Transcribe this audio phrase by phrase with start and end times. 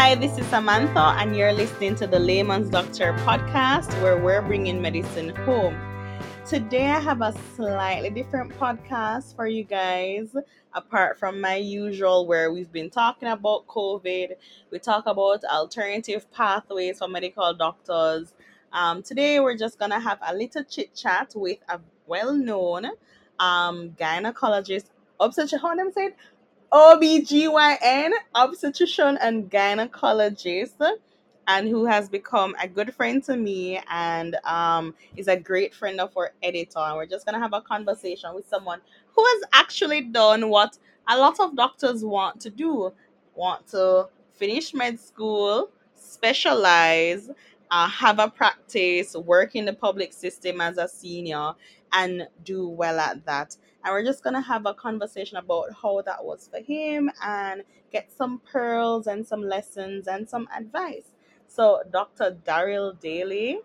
[0.00, 4.80] Hi, this is Samantha, and you're listening to the Layman's Doctor podcast where we're bringing
[4.80, 5.78] medicine home.
[6.46, 10.34] Today, I have a slightly different podcast for you guys,
[10.72, 14.36] apart from my usual, where we've been talking about COVID.
[14.70, 18.32] We talk about alternative pathways for medical doctors.
[18.72, 22.86] Um, today, we're just going to have a little chit chat with a well known
[23.38, 24.86] um, gynecologist,
[25.20, 26.14] obstetrician, how them say
[26.72, 30.80] OBGYN, obstetrician and gynecologist,
[31.48, 36.00] and who has become a good friend to me and um, is a great friend
[36.00, 36.78] of our editor.
[36.78, 38.80] And we're just going to have a conversation with someone
[39.16, 40.78] who has actually done what
[41.08, 42.92] a lot of doctors want to do
[43.34, 47.30] want to finish med school, specialize,
[47.70, 51.52] uh, have a practice, work in the public system as a senior,
[51.92, 53.56] and do well at that.
[53.84, 57.62] And we're just going to have a conversation about how that was for him and
[57.92, 61.12] get some pearls and some lessons and some advice.
[61.48, 62.36] So, Dr.
[62.46, 63.60] Daryl Daley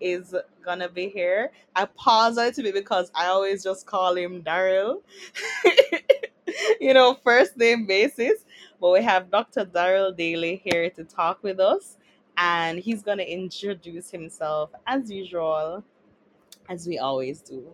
[0.00, 0.34] is
[0.64, 1.52] going to be here.
[1.74, 5.02] I pause it to be because I always just call him Daryl,
[6.80, 8.44] you know, first name basis.
[8.80, 9.64] But we have Dr.
[9.64, 11.96] Daryl Daley here to talk with us,
[12.36, 15.82] and he's going to introduce himself as usual,
[16.68, 17.72] as we always do.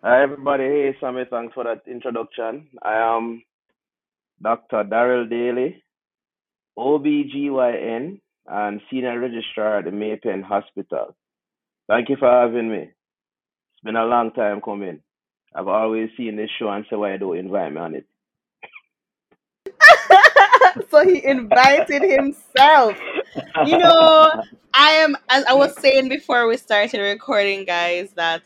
[0.00, 0.62] Hi, everybody.
[0.62, 1.24] Hey, Sammy.
[1.28, 2.68] Thanks for that introduction.
[2.84, 3.42] I am
[4.40, 4.84] Dr.
[4.84, 5.82] Daryl Daley,
[6.78, 11.16] OBGYN, and Senior Registrar at the May Pen Hospital.
[11.88, 12.82] Thank you for having me.
[12.82, 15.00] It's been a long time coming.
[15.52, 18.06] I've always seen this show and say why don't invite me on it.
[20.92, 22.96] so he invited himself.
[23.66, 24.42] You know,
[24.74, 28.42] I am as I was saying before we started recording, guys, that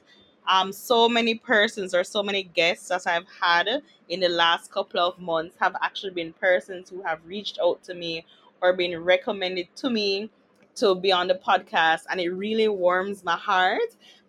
[0.48, 3.68] um so many persons or so many guests that I've had
[4.08, 7.94] in the last couple of months have actually been persons who have reached out to
[7.94, 8.24] me
[8.60, 10.30] or been recommended to me
[10.74, 13.80] to be on the podcast and it really warms my heart.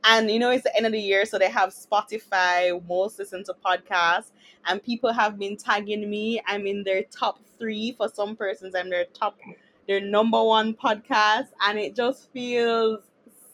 [0.03, 3.43] And you know it's the end of the year so they have spotify most listen
[3.45, 4.31] to podcasts
[4.65, 6.41] and people have been tagging me.
[6.45, 7.93] I'm in their top three.
[7.97, 9.37] For some persons i'm their top
[9.87, 12.99] their number one podcast and it just feels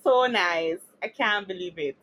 [0.03, 0.79] so nice.
[1.03, 1.97] I can't believe it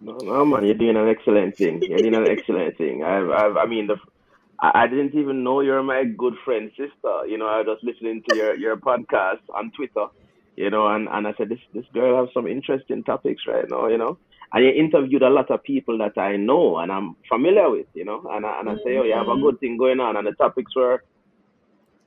[0.00, 1.84] No, no, man, you're doing an excellent thing.
[1.88, 3.02] You're doing an excellent thing.
[3.02, 3.96] I've, I've, I mean, the,
[4.60, 7.26] I, I didn't even know you're my good friend sister.
[7.26, 10.06] You know, I was just listening to your, your podcast on Twitter.
[10.56, 13.86] You know, and, and I said this this girl has some interesting topics right now.
[13.88, 14.18] You know,
[14.52, 17.86] and you interviewed a lot of people that I know and I'm familiar with.
[17.94, 19.42] You know, and I, and I say, oh, you have a Mhm.
[19.42, 21.02] good thing going on, and the topics were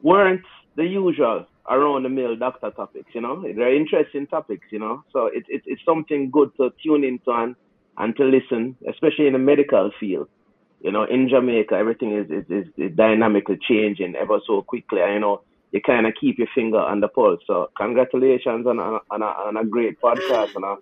[0.02, 0.42] weren't
[0.76, 3.42] the usual around the mill doctor topics, you know.
[3.42, 5.04] They're interesting topics, you know.
[5.14, 7.56] So it's it's it's something good to tune into and,
[8.02, 10.28] and to listen, especially in the medical field.
[10.82, 15.02] You know, in Jamaica everything is is, is, is dynamically changing ever so quickly.
[15.02, 15.42] And, you know,
[15.72, 17.40] you kind of keep your finger on the pulse.
[17.46, 20.76] So congratulations on a, on a, on a great podcast, and I,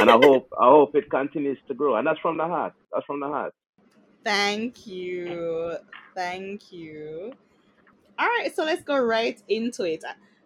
[0.00, 1.96] and I hope I hope it continues to grow.
[1.96, 2.74] And that's from the heart.
[2.92, 3.52] That's from the heart.
[4.24, 5.76] Thank you.
[6.14, 7.32] Thank you.
[8.18, 10.04] All right, so let's go right into it.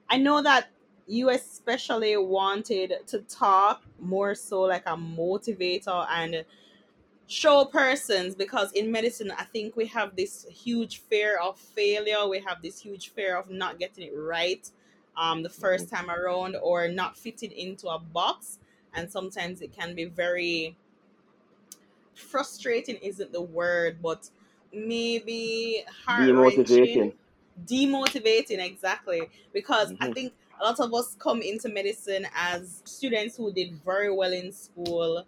[0.09, 0.69] I know that
[1.07, 6.45] you especially wanted to talk more so like a motivator and
[7.27, 12.27] show persons because in medicine, I think we have this huge fear of failure.
[12.29, 14.71] We have this huge fear of not getting it right
[15.17, 18.59] um, the first time around or not fitting into a box.
[18.95, 20.77] And sometimes it can be very
[22.15, 24.31] frustrating, isn't the word, but
[24.73, 27.15] maybe heart Demotivating.
[27.65, 33.37] demotivating exactly because i hmm think a lot of us come into medicine as students
[33.37, 35.25] who did very well in school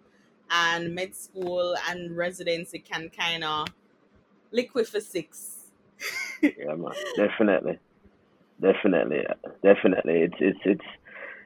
[0.51, 3.67] and med school and residency can kind of
[4.51, 5.59] liquid for six
[6.41, 6.91] Yeah, man.
[7.15, 7.79] Definitely.
[8.61, 9.25] Definitely,
[9.63, 10.21] definitely.
[10.21, 10.85] It's it's it's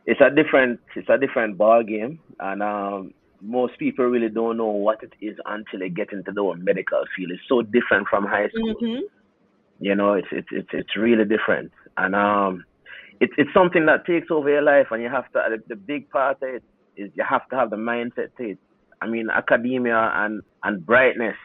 [0.06, 4.72] it's a different it's a different ball game, and um, most people really don't know
[4.72, 7.32] what it is until they get into the medical field.
[7.32, 8.74] It's so different from high school.
[8.76, 9.02] mm-hmm.
[9.80, 12.66] You know, it's it's it's it's really different, and um,
[13.24, 15.40] it's it's something that takes over your life, and you have to.
[15.68, 16.64] The, big part of it
[16.98, 18.58] is you have to have the mindset to it.
[19.02, 21.38] I mean, academia and and brightness.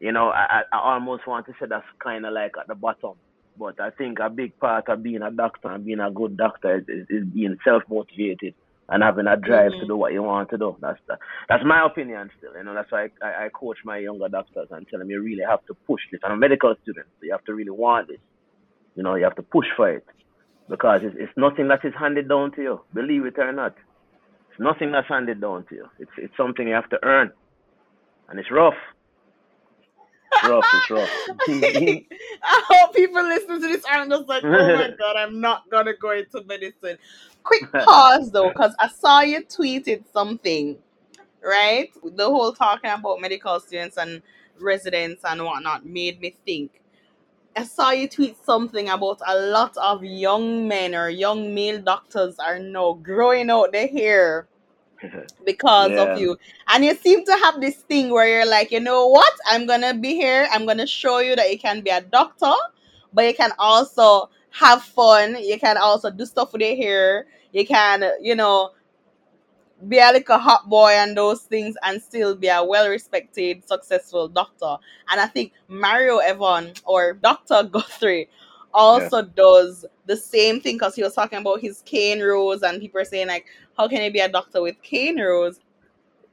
[0.00, 3.14] You know, I I almost want to say that's kind of like at the bottom.
[3.58, 6.78] But I think a big part of being a doctor and being a good doctor
[6.78, 8.54] is, is, is being self motivated
[8.88, 9.86] and having a drive to Mm-hmm.
[9.88, 10.76] do what you want to do.
[10.80, 11.18] That's the,
[11.48, 12.56] that's my opinion still.
[12.56, 15.20] You know, that's why I, I, I coach my younger doctors and tell them you
[15.20, 16.20] really have to push this.
[16.24, 18.22] I'm a medical student, so you have to really want this.
[18.96, 20.06] You know, you have to push for it
[20.70, 22.80] because it's, it's nothing that is handed down to you.
[22.94, 23.74] Believe it or not,
[24.48, 25.88] it's nothing that's handed down to you.
[25.98, 27.32] It's it's something you have to earn,
[28.28, 28.74] and it's rough.
[30.32, 30.64] it's rough.
[30.72, 31.10] It's rough.
[31.48, 35.94] I hope people listening to this aren't just like, oh my god, I'm not gonna
[36.00, 36.96] go into medicine.
[37.42, 40.78] Quick pause though, because I saw you tweeted something,
[41.42, 41.90] right?
[42.04, 44.22] The whole talking about medical students and
[44.60, 46.80] residents and whatnot made me think.
[47.56, 52.38] I saw you tweet something about a lot of young men or young male doctors
[52.38, 54.46] are now growing out their hair
[55.44, 56.02] because yeah.
[56.02, 56.38] of you.
[56.68, 59.32] And you seem to have this thing where you're like, you know what?
[59.46, 60.46] I'm gonna be here.
[60.50, 62.52] I'm gonna show you that you can be a doctor,
[63.12, 65.36] but you can also have fun.
[65.42, 67.26] You can also do stuff with your hair.
[67.52, 68.70] You can, you know,
[69.88, 73.66] be like a little hot boy and those things and still be a well respected,
[73.66, 74.76] successful doctor.
[75.10, 77.62] And I think Mario Evan or Dr.
[77.64, 78.28] Guthrie
[78.72, 83.00] also does the same thing because he was talking about his cane rows and people
[83.00, 83.46] are saying like,
[83.76, 85.60] how can you be a doctor with cane rows?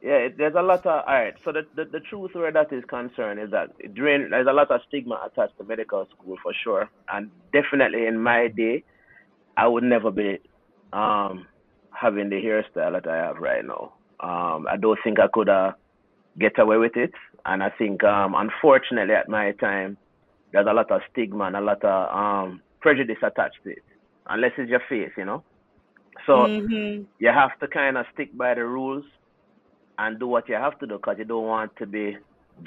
[0.02, 1.34] Yeah, there's a lot of all right.
[1.44, 4.70] So the, the the truth where that is concerned is that during there's a lot
[4.70, 8.84] of stigma attached to medical school for sure, and definitely in my day,
[9.58, 10.38] I would never be
[10.94, 11.48] um
[12.00, 13.94] having the hairstyle that I have right now.
[14.20, 15.72] Um, I don't think I could uh,
[16.40, 17.12] get away with it,
[17.46, 19.98] and I think um unfortunately at my time,
[20.52, 23.84] there's a lot of stigma and a lot of um prejudice attached to it,
[24.28, 25.44] unless it's your face, you know.
[26.26, 27.04] So Mm-hmm.
[27.20, 29.06] you have to kind of stick by the rules
[29.98, 32.18] and do what you have to do because you don't want to be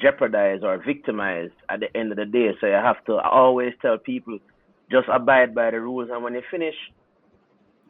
[0.01, 2.51] jeopardized or victimized at the end of the day.
[2.61, 4.39] So you have to always tell people
[4.91, 6.75] just abide by the rules, and when you finish,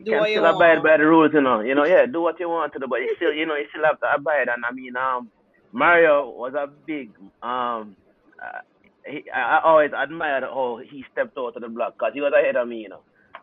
[0.05, 1.61] Do can what you still abide by the rules, you know.
[1.61, 3.67] You know, yeah, do what you want to do, but you still, you know, you
[3.71, 4.49] still have to abide.
[4.49, 5.31] And I mean, um,
[5.73, 7.11] Mario was a big,
[7.43, 7.97] um,
[8.43, 8.61] uh,
[9.07, 12.33] he, I I always admired how he stepped out of the block because he was
[12.39, 13.03] ahead of me, you know.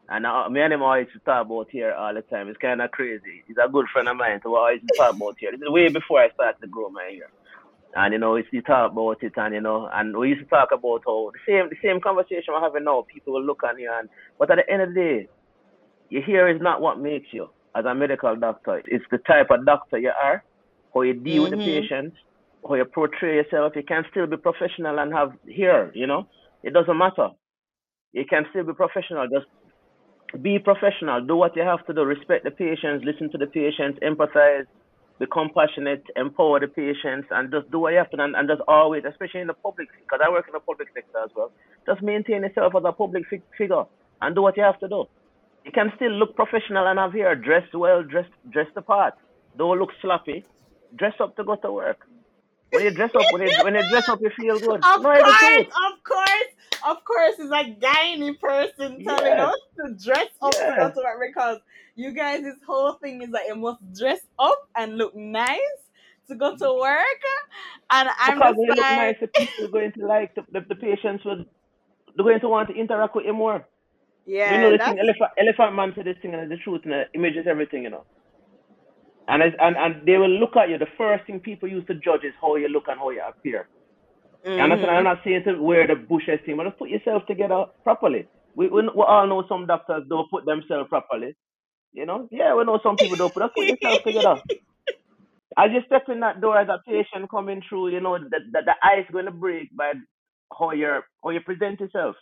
[0.09, 2.47] And uh, me and him always talk about here all the time.
[2.47, 3.43] It's kind of crazy.
[3.47, 5.51] He's a good friend of mine, so we always talk about here.
[5.51, 7.29] This is way before I started to grow my hair.
[7.95, 10.43] And you know, we used to talk about it, and you know, and we used
[10.43, 13.05] to talk about how the same the same conversation we're having now.
[13.13, 15.27] People will look on you, and but at the end of the day,
[16.09, 18.81] your hair is not what makes you as a medical doctor.
[18.85, 20.43] It's the type of doctor you are,
[20.93, 21.65] how you deal with the Mm-hmm.
[21.65, 22.17] patients,
[22.67, 23.73] how you portray yourself.
[23.75, 25.91] You can still be professional and have hair.
[25.93, 26.27] You know,
[26.63, 27.29] it doesn't matter.
[28.13, 29.27] You can still be professional.
[29.27, 29.45] Just
[30.41, 31.25] be professional.
[31.25, 32.03] Do what you have to do.
[32.03, 33.05] Respect the patients.
[33.05, 33.99] Listen to the patients.
[34.01, 34.65] Empathize.
[35.19, 36.03] Be compassionate.
[36.15, 38.17] Empower the patients, and just do what you have to.
[38.17, 38.23] do.
[38.23, 41.19] And, and just always, especially in the public, because I work in the public sector
[41.23, 41.51] as well.
[41.87, 43.83] Just maintain yourself as a public fi- figure
[44.21, 45.05] and do what you have to do.
[45.67, 49.15] You can still look professional and have hair, dressed well, dressed dressed the part.
[49.57, 50.45] Don't look sloppy.
[50.95, 52.07] Dress up to go to work.
[52.71, 54.83] When you dress up, when you when you dress up, you feel good.
[54.83, 56.51] Of No, course, of course,
[56.87, 61.19] of course, it's a gynae person telling us to dress up to go to work
[61.27, 61.59] because
[61.95, 65.79] you guys, this whole thing is that you must dress up and look nice
[66.29, 67.23] to go to work.
[67.91, 70.43] And I'm Because just when you look nice, the people are going to like the,
[70.51, 71.45] the, the patients will
[72.15, 73.67] they're going to want to interact with you more.
[74.27, 76.93] You know yeah, the thing, elephant elephant man said this thing and the truth and
[76.93, 78.03] the image is everything, you know.
[79.27, 80.77] And and and they will look at you.
[80.77, 83.67] The first thing people used to judge is how you look and how you appear.
[84.45, 84.91] You understand?
[84.91, 85.03] I'm mm-hmm.
[85.03, 88.27] not saying to wear the bushes thing, but just put yourself together properly.
[88.55, 91.35] We, we we all know some doctors don't put themselves properly.
[91.93, 92.27] You know?
[92.31, 94.41] Yeah, we know some people don't, just put yourself together.
[95.57, 98.61] As you step in that door as a patient coming through, you know, the, the,
[98.63, 99.93] the ice going to break by
[100.55, 102.15] how you're how you present yourself.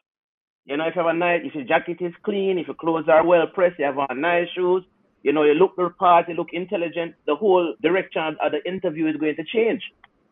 [0.66, 3.08] You know, if you have a nice, if your jacket is clean, if your clothes
[3.08, 4.84] are well pressed, you have on nice shoes,
[5.22, 9.08] you know, you look the part, you look intelligent, the whole direction of the interview
[9.08, 9.82] is going to change.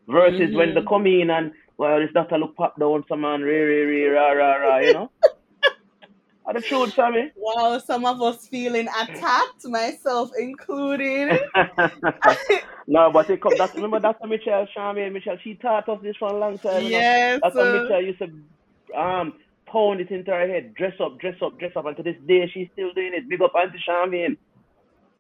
[0.08, 0.88] Versus when they mm-hmm.
[0.88, 4.32] come in and, well, this doctor look pop down, some man, re, re, re, rah,
[4.32, 5.12] rah, rah, you know.
[6.46, 7.32] Are the truth, Sammy?
[7.38, 11.40] Wow, some of us feeling attacked, myself included.
[12.88, 14.28] no, but it come, that's, remember Dr.
[14.28, 16.98] Michelle, Charmaine Michelle, she taught us this for a long time, you know.
[16.98, 17.40] yes.
[17.42, 17.60] Dr.
[17.60, 19.34] uh, Michelle used to um,
[19.74, 22.50] pound it into her head, dress up, dress up, dress up, and to this day
[22.54, 23.30] she's still doing it.
[23.30, 24.38] Big up Auntie Charmaine.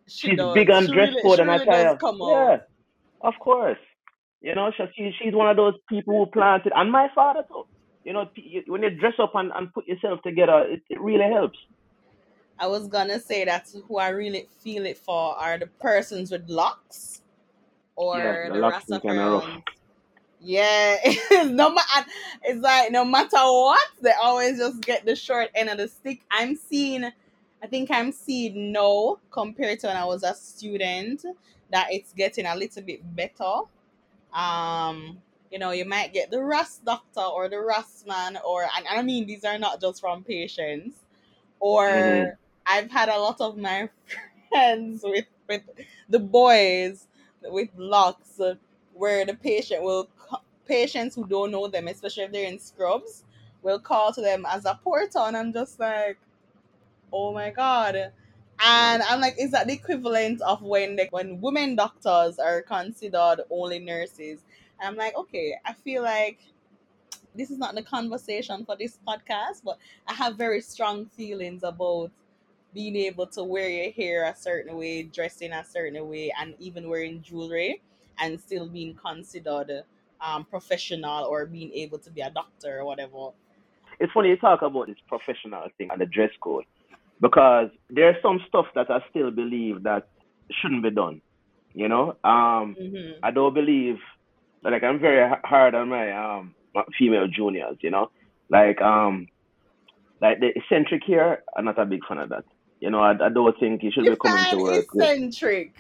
[0.08, 0.54] She She's does.
[0.54, 1.98] big on She dress really, code and really does attire.
[2.00, 2.62] come Yeah, out.
[3.22, 3.80] of course.
[4.42, 7.66] You know, she, she she's one of those people who planted, and my father too.
[8.06, 8.30] You know,
[8.68, 11.58] when you dress up and, and put yourself together, it, it really helps.
[12.60, 16.50] I was gonna say that's who I really feel it for are the persons with
[16.50, 17.22] locks
[18.12, 18.86] Yeah, or the the locks
[20.50, 21.20] is kind of rough.
[21.22, 21.34] Rastafarians.
[21.34, 22.10] Yeah, no matter
[22.44, 26.22] it's like no matter what, they always just get the short end of the stick.
[26.32, 27.06] I'm seeing,
[27.64, 31.26] I think I'm seeing now compared to when I was a student
[31.72, 33.62] that it's getting a little bit better.
[34.34, 35.20] Um,
[35.52, 39.02] you know, you might get the Rust doctor or the Rust man, or and I
[39.04, 40.98] mean these are not just from patients
[41.60, 43.90] or I've had a lot of my
[44.50, 45.64] friends with with
[46.10, 47.08] the boys
[47.44, 48.56] with locks uh,
[48.94, 50.10] where the patient will
[50.66, 53.24] patients who don't know them, especially if they're in scrubs,
[53.62, 56.18] will call to them as a porter, and I'm just like,
[57.12, 58.12] oh my god.
[58.66, 63.42] And I'm like, is that the equivalent of when the, when women doctors are considered
[63.50, 64.42] only nurses?
[64.80, 66.40] And I'm like, okay, I feel like
[67.36, 69.78] this is not the conversation for this podcast, but
[70.08, 72.12] I have very strong feelings about
[72.74, 76.90] being able to wear your hair a certain way, dressing a certain way, and even
[76.90, 77.82] wearing jewelry
[78.20, 79.84] and still being considered
[80.24, 83.30] um, professional or being able to be a doctor or whatever.
[84.00, 86.66] It's funny you talk about this professional thing and the dress code
[87.22, 90.08] because there's some stuff that I still believe that
[90.52, 91.22] shouldn't be done.
[91.74, 93.98] You know, um, hmm I don't believe
[94.64, 97.78] like I'm very hard on my um my female juniors.
[97.82, 98.12] You know,
[98.50, 99.28] like um
[100.22, 101.44] like the eccentric here.
[101.58, 102.46] I'm not a big fan of that.
[102.80, 105.74] You know, I, I don't think you should be coming to work with eccentric.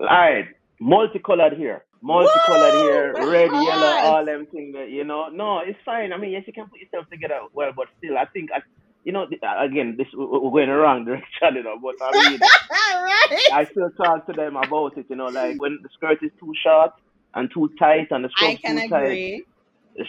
[0.00, 0.46] Alright,
[0.80, 1.84] multicolored hair.
[2.06, 2.88] Multicolored Woo!
[2.88, 5.28] hair, My red, yellow, all them things that, you know.
[5.28, 6.12] No, it's fine.
[6.12, 8.60] I mean, yes, you can put yourself together well, but still, I think, I,
[9.04, 12.30] you know, uh, again, this we- we're going the wrong direction, you know, but I
[12.30, 13.42] mean, right?
[13.52, 16.52] I still talk to them about it, you know, like when the skirt is too
[16.62, 16.92] short
[17.34, 19.02] and too tight and the skirt too tight.
[19.02, 19.44] agree.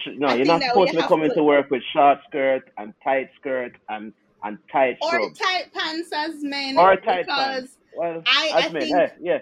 [0.03, 2.69] should- No, I you're not supposed to be coming to, to work with short skirt
[2.77, 4.13] and tight skirt and,
[4.43, 7.77] and tight or scrubs tight pants as men, or tight pants.
[7.95, 9.39] Well, I I men, think hey, yeah,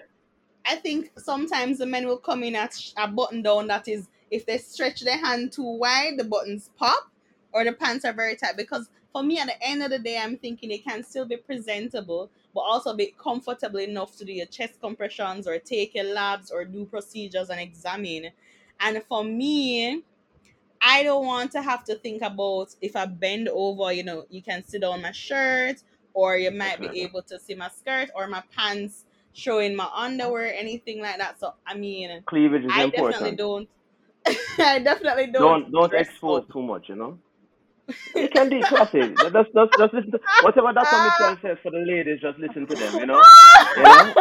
[0.68, 4.44] I think sometimes the men will come in at a button down that is, if
[4.44, 7.08] they stretch their hand too wide, the buttons pop,
[7.52, 8.56] or the pants are very tight.
[8.56, 11.36] Because for me, at the end of the day, I'm thinking it can still be
[11.36, 16.50] presentable, but also be comfortable enough to do your chest compressions or take your labs
[16.50, 18.30] or do procedures and examine.
[18.80, 20.02] And for me,
[20.82, 24.42] I don't want to have to think about if I bend over, you know, you
[24.42, 25.82] can sit on my shirt,
[26.12, 29.04] or you might be able to see my skirt or my pants
[29.36, 31.38] showing my underwear, anything like that.
[31.38, 33.68] So I mean, Cleavage is I definitely don't.
[34.58, 36.52] I definitely don't don't don't expose up.
[36.52, 37.18] too much, you know.
[38.16, 39.16] You can be classic.
[39.16, 40.96] Just just just listen to whatever Dr.
[41.04, 43.22] Mitchell says for the ladies, just listen to them, you know?
[43.76, 44.14] You know?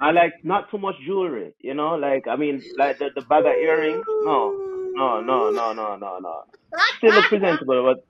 [0.00, 3.46] I like not too much jewelry, you know, like I mean like the, the bag
[3.46, 4.04] of earrings.
[4.24, 4.70] No.
[4.96, 6.44] No, no, no, no, no, no.
[6.98, 8.04] Still look presentable, but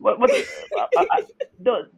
[0.00, 1.22] but, but uh, I, I,
[1.58, 1.90] the,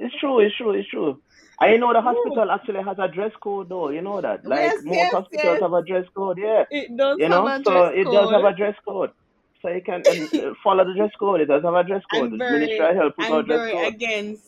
[0.00, 1.20] it's true, it's true, it's true.
[1.60, 4.44] I know the hospital actually has a dress code though, you know that.
[4.44, 5.60] Like yes, most yes, hospitals yes.
[5.60, 6.64] have a dress code, yeah.
[6.70, 9.10] It does You know, so it does have a dress code.
[9.62, 11.40] So you can and, uh, follow the dress code.
[11.40, 12.32] It does have a dress code.
[12.32, 14.44] I'm very, of Health put I'm very against.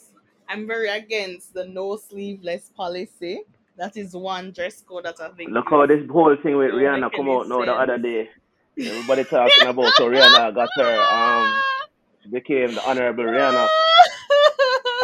[0.48, 3.40] I'm very against the no sleeveless policy.
[3.76, 6.72] That is one dress code that I think Look how is this whole thing with
[6.72, 8.28] Rihanna come out now the other day.
[8.78, 11.62] Everybody talking about how Rihanna got her um
[12.22, 13.68] she became the honorable Rihanna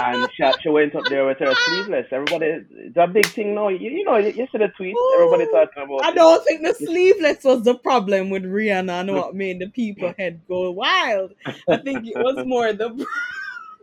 [0.03, 2.07] and she, she went up there with her sleeveless.
[2.11, 3.69] Everybody it's a big thing now.
[3.69, 6.15] You, you know you, see the tweets, everybody talking about I it.
[6.15, 10.41] don't think the sleeveless was the problem with Rihanna and what made the people head
[10.49, 11.35] go wild.
[11.69, 13.07] I think it was more the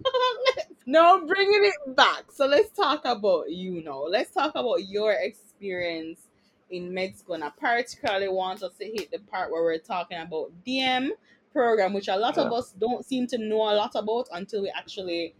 [0.86, 2.26] no bringing it back.
[2.32, 4.04] So let's talk about you now.
[4.04, 6.22] Let's talk about your experience
[6.70, 7.34] in Mexico.
[7.34, 11.10] And I particularly want us to hit the part where we're talking about DM
[11.52, 14.74] program, which a lot of us don't seem to know a lot about until we
[14.76, 15.34] actually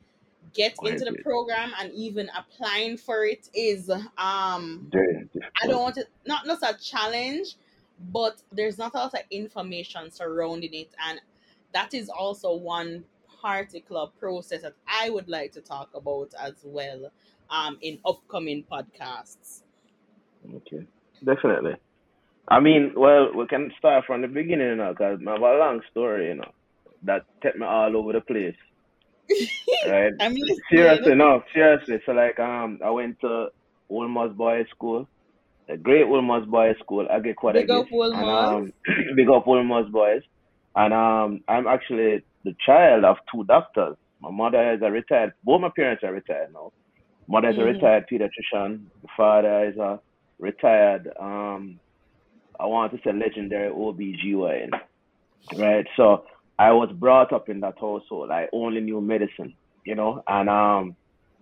[0.54, 4.90] get into the program and even applying for it is um
[5.62, 7.56] I don't want it not just a challenge,
[8.12, 11.20] but there's not a lot of information surrounding it, and
[11.74, 13.04] that is also one
[13.42, 17.12] particular process that I would like to talk about as well,
[17.50, 19.64] um, in upcoming podcasts.
[20.56, 20.86] Okay.
[21.24, 21.76] Definitely.
[22.48, 25.58] I mean, well, we can start from the beginning, you know, because I have a
[25.58, 26.52] long story, you know,
[27.04, 28.56] that took me all over the place.
[29.88, 30.14] Right?
[30.20, 30.60] I'm listening.
[30.72, 31.98] Seriously, no, seriously.
[32.06, 33.48] So like um I went to
[33.90, 35.08] Wolmer's Boys School,
[35.70, 37.94] a great Wolmer's Boys School, I get quite a Big up gift.
[38.14, 38.72] And um
[39.16, 40.22] big up Wolmer's Boys.
[40.76, 43.96] And um I'm actually the child of two doctors.
[44.22, 46.72] My mother is a retired both my parents are retired now.
[47.28, 47.66] Mother is a Mhm.
[47.74, 50.00] retired pediatrician, the father is a
[50.40, 51.80] retired um
[52.60, 54.72] I want to say legendary OBGYN.
[55.56, 55.86] Right.
[55.98, 56.26] So
[56.60, 58.30] I was brought up in that household.
[58.30, 60.96] I only knew medicine, you know, and um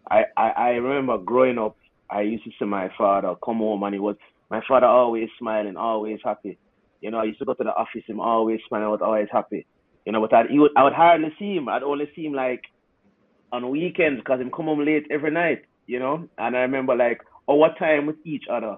[0.09, 1.75] I, I, I remember growing up,
[2.09, 4.15] I used to see my father come home and he was,
[4.49, 6.57] my father always smiling, always happy.
[7.01, 9.65] You know, I used to go to the office, him always smiling, was always happy.
[10.05, 11.67] You know, but I, he would, I would hardly see him.
[11.67, 12.61] I'd only see him like
[13.51, 16.27] on weekends because him come home late every night, you know.
[16.37, 17.19] And I remember like
[17.49, 18.77] our time with each other,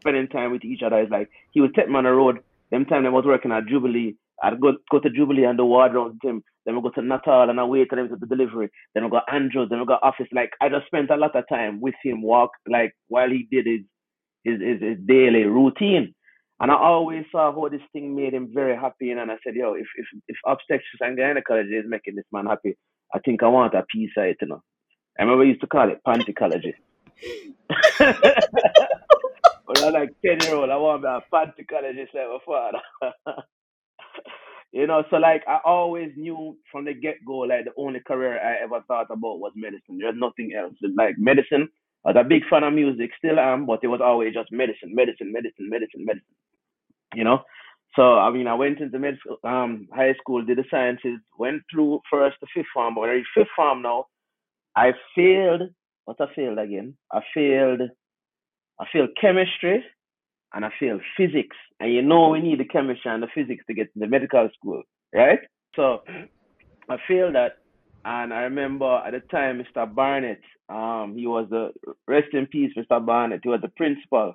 [0.00, 2.40] spending time with each other is like, he would take me on the road.
[2.70, 6.12] Them time I was working at Jubilee, I'd go, go to Jubilee and do wardrobe
[6.12, 6.42] with him.
[6.64, 8.68] Then we go to Nuttall and I wait for him to the delivery.
[8.94, 10.26] Then we got Andrews, then we got office.
[10.32, 13.66] Like I just spent a lot of time with him, walk like while he did
[13.66, 13.80] his
[14.44, 16.14] his his, his daily routine.
[16.58, 19.10] And I always saw how this thing made him very happy.
[19.10, 22.76] And I said, yo, if if, if obstetrics and gynecology is making this man happy,
[23.14, 24.62] I think I want a piece of it, you know.
[25.18, 26.74] I remember used to call it pantycology.
[29.64, 33.42] when I like 10 year old, I want to be a pantycologist like my father.
[34.72, 38.38] You know, so like I always knew from the get go, like the only career
[38.38, 39.98] I ever thought about was medicine.
[39.98, 40.74] There's nothing else.
[40.96, 41.68] Like medicine,
[42.04, 44.94] I was a big fan of music, still am, but it was always just medicine,
[44.94, 46.36] medicine, medicine, medicine, medicine.
[47.14, 47.42] You know?
[47.94, 52.00] So I mean I went into medical um high school, did the sciences, went through
[52.10, 54.06] first to fifth form, but when I reached fifth form now,
[54.76, 55.62] I failed
[56.04, 56.96] what I failed again.
[57.12, 57.80] I failed
[58.78, 59.82] I failed chemistry
[60.56, 61.56] and I failed physics.
[61.78, 64.48] And you know we need the chemistry and the physics to get to the medical
[64.58, 64.82] school,
[65.14, 65.38] right?
[65.76, 66.02] So
[66.88, 67.58] I failed that
[68.06, 69.92] and I remember at the time Mr.
[69.94, 71.72] Barnett, um, he was the
[72.08, 73.04] rest in peace, Mr.
[73.04, 74.34] Barnett, he was the principal.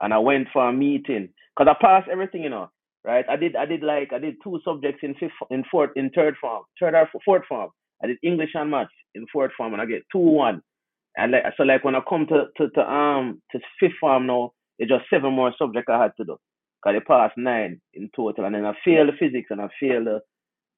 [0.00, 1.28] And I went for a meeting.
[1.56, 2.70] Because I passed everything, you know.
[3.04, 3.24] Right?
[3.28, 6.36] I did I did like I did two subjects in fifth in fourth in third
[6.40, 7.70] form, third or fourth form.
[8.02, 10.62] I did English and maths in fourth form and I get two one.
[11.16, 14.52] And like so like when I come to, to, to um to fifth form now,
[14.78, 16.36] it's just seven more subjects I had to do.
[16.82, 20.06] Cause I passed nine in total and then I failed the physics and I failed
[20.06, 20.20] the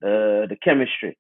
[0.00, 1.16] the, the chemistry.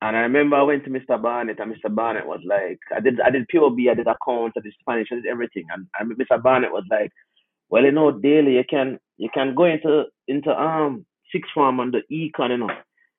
[0.00, 1.20] And I remember I went to Mr.
[1.20, 1.94] Barnett and Mr.
[1.94, 5.16] Barnett was like I did I did POB, I did accounts, I did Spanish, I
[5.16, 5.64] did everything.
[5.70, 6.42] And, and Mr.
[6.42, 7.10] Barnett was like,
[7.68, 11.92] Well, you know, Daley you can you can go into into um sixth form on
[11.92, 12.70] the econ, you know.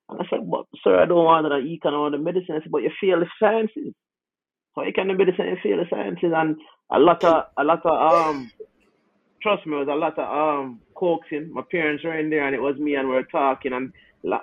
[0.10, 2.56] And I said, But sir, I don't want the econ or the medicine.
[2.56, 3.94] I said, But you fail the sciences.
[4.74, 6.58] So you can be the same field of sciences and
[6.91, 8.51] a lot of a lot of um
[9.41, 11.51] trust me, it was a lot of um coaxing.
[11.53, 13.91] My parents were in there and it was me and we were talking and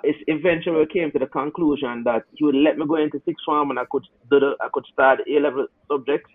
[0.03, 3.43] it's eventually we came to the conclusion that he would let me go into sixth
[3.45, 6.31] form and I could do the I could start A level subjects,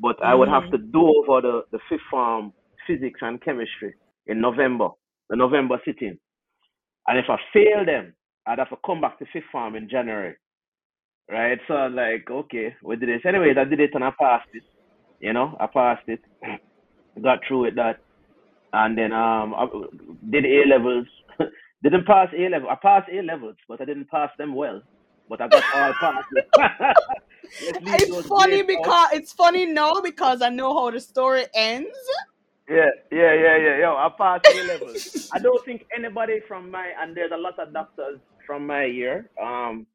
[0.00, 2.52] but I would have to do over the, the fifth form
[2.86, 3.94] physics and chemistry
[4.26, 4.88] in November,
[5.30, 6.18] the November sitting.
[7.08, 8.14] And if I fail them,
[8.46, 10.36] I'd have to come back to fifth form in January
[11.30, 11.58] right?
[11.66, 13.22] So I'm like, okay, we did this.
[13.26, 14.62] Anyways, I did it and I passed it.
[15.20, 16.20] You know, I passed it,
[17.22, 18.00] got through with that,
[18.72, 19.66] and then um, I
[20.30, 21.06] did A levels.
[21.82, 22.68] didn't pass A level.
[22.68, 24.82] I passed A levels, but I didn't pass them well.
[25.28, 26.24] But I got all passes.
[27.60, 29.14] it's funny because out.
[29.14, 31.96] it's funny now because I know how the story ends.
[32.68, 33.78] Yeah, yeah, yeah, yeah.
[33.78, 35.30] Yo, I passed A levels.
[35.32, 39.30] I don't think anybody from my and there's a lot of doctors from my year.
[39.42, 39.86] Um,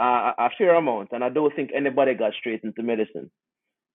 [0.00, 3.30] uh, a fair amount, and I don't think anybody got straight into medicine.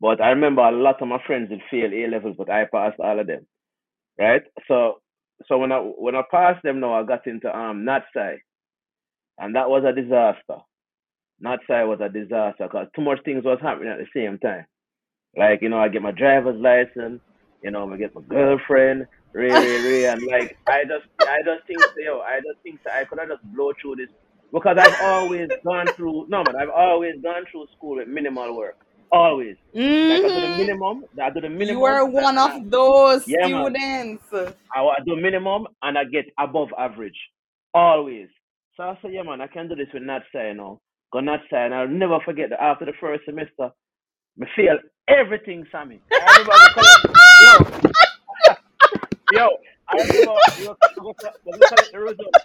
[0.02, 3.00] But I remember a lot of my friends did fail A levels, but I passed
[3.00, 3.48] all of them.
[4.20, 4.44] Right?
[4.68, 5.02] So
[5.48, 8.38] so when I when I passed them now I got into um NatSci.
[9.40, 10.64] And that was a disaster.
[11.44, 14.66] NatSci was a disaster because too much things was happening at the same time.
[15.38, 17.22] Like, you know, I get my driver's license,
[17.64, 21.82] you know, I get my girlfriend, really, really, and like I just I just think
[21.98, 24.10] yo, I just think I could have just blow through this
[24.54, 28.85] because I've always gone through no man, I've always gone through school with minimal work.
[29.16, 29.56] Always.
[29.74, 30.10] Mm-hmm.
[30.10, 30.58] Like I do the mm-hmm.
[30.58, 31.06] minimum.
[31.24, 31.78] I do the minimum.
[31.78, 34.26] You are one of those yeah, students.
[34.30, 34.54] Man.
[34.76, 37.18] I, I do minimum and I get above average.
[37.74, 38.28] Always.
[38.76, 40.82] So I said, yeah man, I can do this with NatSci, you know.
[41.14, 43.70] Go NatSci and I'll never forget that after the first semester,
[44.42, 46.02] I feel everything, Sammy.
[46.12, 46.82] I remember
[49.32, 49.50] yo, yo,
[49.88, 52.40] I remember we were, we were, collect the results.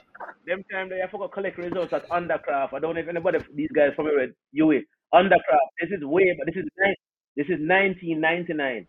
[0.46, 2.74] Them time they I forgot collect results at Undercroft.
[2.74, 4.82] I don't know if anybody these guys from with UWI.
[5.14, 5.72] Undercroft.
[5.80, 6.68] This is way, but this is
[7.36, 8.86] this is 1999.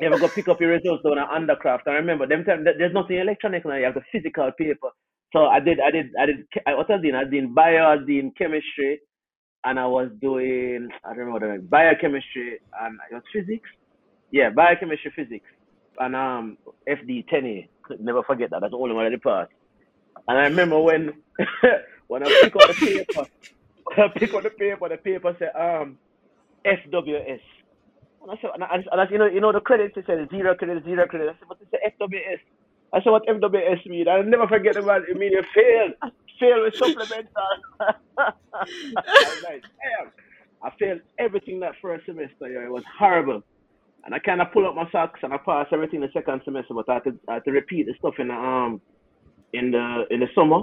[0.00, 1.86] You ever go pick up your results on an Undercroft?
[1.86, 2.64] I remember them time.
[2.64, 3.76] There's nothing electronic now.
[3.76, 4.90] You have the physical paper.
[5.32, 6.46] So I did, I did, I did.
[6.66, 9.00] I did, I did bio, I did chemistry,
[9.64, 10.88] and I was doing.
[11.04, 13.68] I don't remember what biochemistry and it was physics.
[14.32, 15.46] Yeah, biochemistry, physics
[16.00, 17.68] and um FD 10A.
[18.00, 18.60] Never forget that.
[18.60, 19.48] That's the only one I did pass.
[20.28, 21.12] And I remember when
[22.08, 23.26] when I pick up the paper,
[23.96, 25.98] I pick up the paper, the paper said um
[26.64, 27.40] FWS.
[28.22, 30.28] And I said, and, I, and I, you know, you know the credits it said
[30.30, 31.36] zero credits, zero credits.
[31.36, 32.40] I said, but it's a FWS.
[32.92, 34.08] I said, what FWS mean?
[34.08, 35.04] I'll never forget the word.
[35.08, 36.12] It mean you failed.
[36.38, 37.30] Failed with supplemental.
[38.18, 40.12] I was like, damn.
[40.62, 42.50] I failed everything that first semester.
[42.50, 43.42] Yeah, it was horrible
[44.04, 46.74] and I kind of pull up my socks and I pass everything the second semester,
[46.74, 48.80] but I had to, I had to repeat the stuff in the um
[49.52, 50.62] in the in the summer,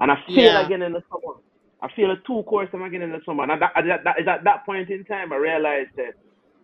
[0.00, 0.66] and I fail yeah.
[0.66, 1.38] again in the summer.
[1.86, 4.44] I feel a two course again in the summer, and that, that, that is at
[4.44, 6.14] that point in time I realized that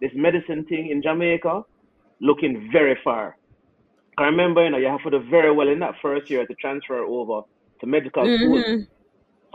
[0.00, 1.62] this medicine thing in Jamaica
[2.20, 3.36] looking very far.
[4.18, 6.54] I remember, you know, you have to do very well in that first year to
[6.54, 7.42] transfer over
[7.80, 8.60] to medical mm-hmm.
[8.60, 8.86] school.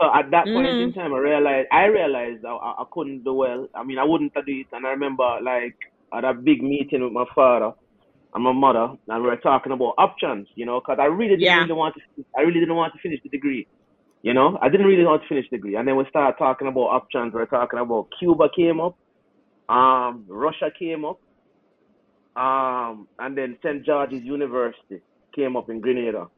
[0.00, 0.88] So at that point mm-hmm.
[0.88, 3.68] in time, I realized I realized I, I, couldn't do well.
[3.74, 5.76] I mean, I wouldn't do it, and I remember like
[6.14, 7.72] at a big meeting with my father,
[8.34, 11.42] and my mother, and we were talking about options, you know, because I really didn't
[11.42, 11.60] Yeah.
[11.60, 13.66] really want to, I really didn't want to finish the degree,
[14.22, 16.80] you know, I didn't really want to finish degree, and then we started talking about
[16.80, 17.32] options.
[17.32, 18.96] We're talking about Cuba came up,
[19.68, 21.20] um, Russia came up,
[22.36, 23.84] um, and then St.
[23.84, 25.00] George's University
[25.34, 26.28] came up in Grenada.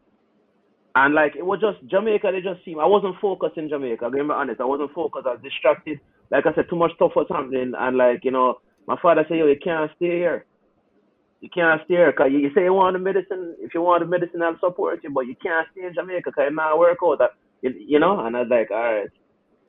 [0.94, 4.24] And like it was just Jamaica, they just seemed I wasn't focused in Jamaica, gonna
[4.24, 4.60] be honest.
[4.60, 6.00] I wasn't focused, I was distracted.
[6.30, 9.38] Like I said, too much stuff was happening and like, you know, my father said,
[9.38, 10.46] Yo, you can't stay here.
[11.40, 14.02] You can't stay here because you, you say you want the medicine, if you want
[14.02, 16.98] the medicine, I'll support you, but you can't stay in Jamaica because it not work
[17.04, 17.20] out.
[17.62, 18.20] You, know?
[18.24, 19.08] And I was like, all right.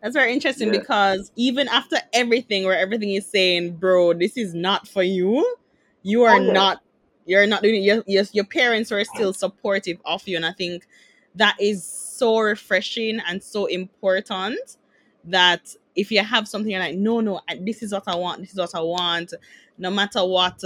[0.02, 0.80] That's very interesting Yeah.
[0.80, 5.56] because even after everything, where everything is saying, bro, this is not for you,
[6.04, 6.54] you are Oh, yeah.
[6.54, 6.82] not,
[7.26, 7.80] you're not doing it.
[7.86, 10.38] Your, your, your parents were still supportive of you.
[10.38, 10.88] And I think
[11.36, 14.78] that is so refreshing and so important
[15.26, 18.52] that if you have something you're like, no, no, this is what I want, this
[18.52, 19.34] is what I want,
[19.78, 20.64] no matter what,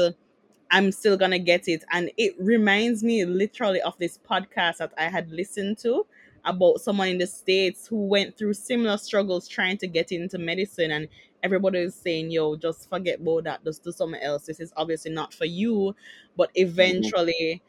[0.71, 1.83] I'm still gonna get it.
[1.91, 6.05] And it reminds me literally of this podcast that I had listened to
[6.45, 10.91] about someone in the States who went through similar struggles trying to get into medicine
[10.91, 11.07] and
[11.43, 14.45] everybody was saying, yo, just forget about that, just do something else.
[14.45, 15.95] This is obviously not for you.
[16.35, 17.61] But eventually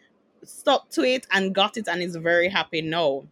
[0.45, 3.25] stuck to it and got it and is very happy now.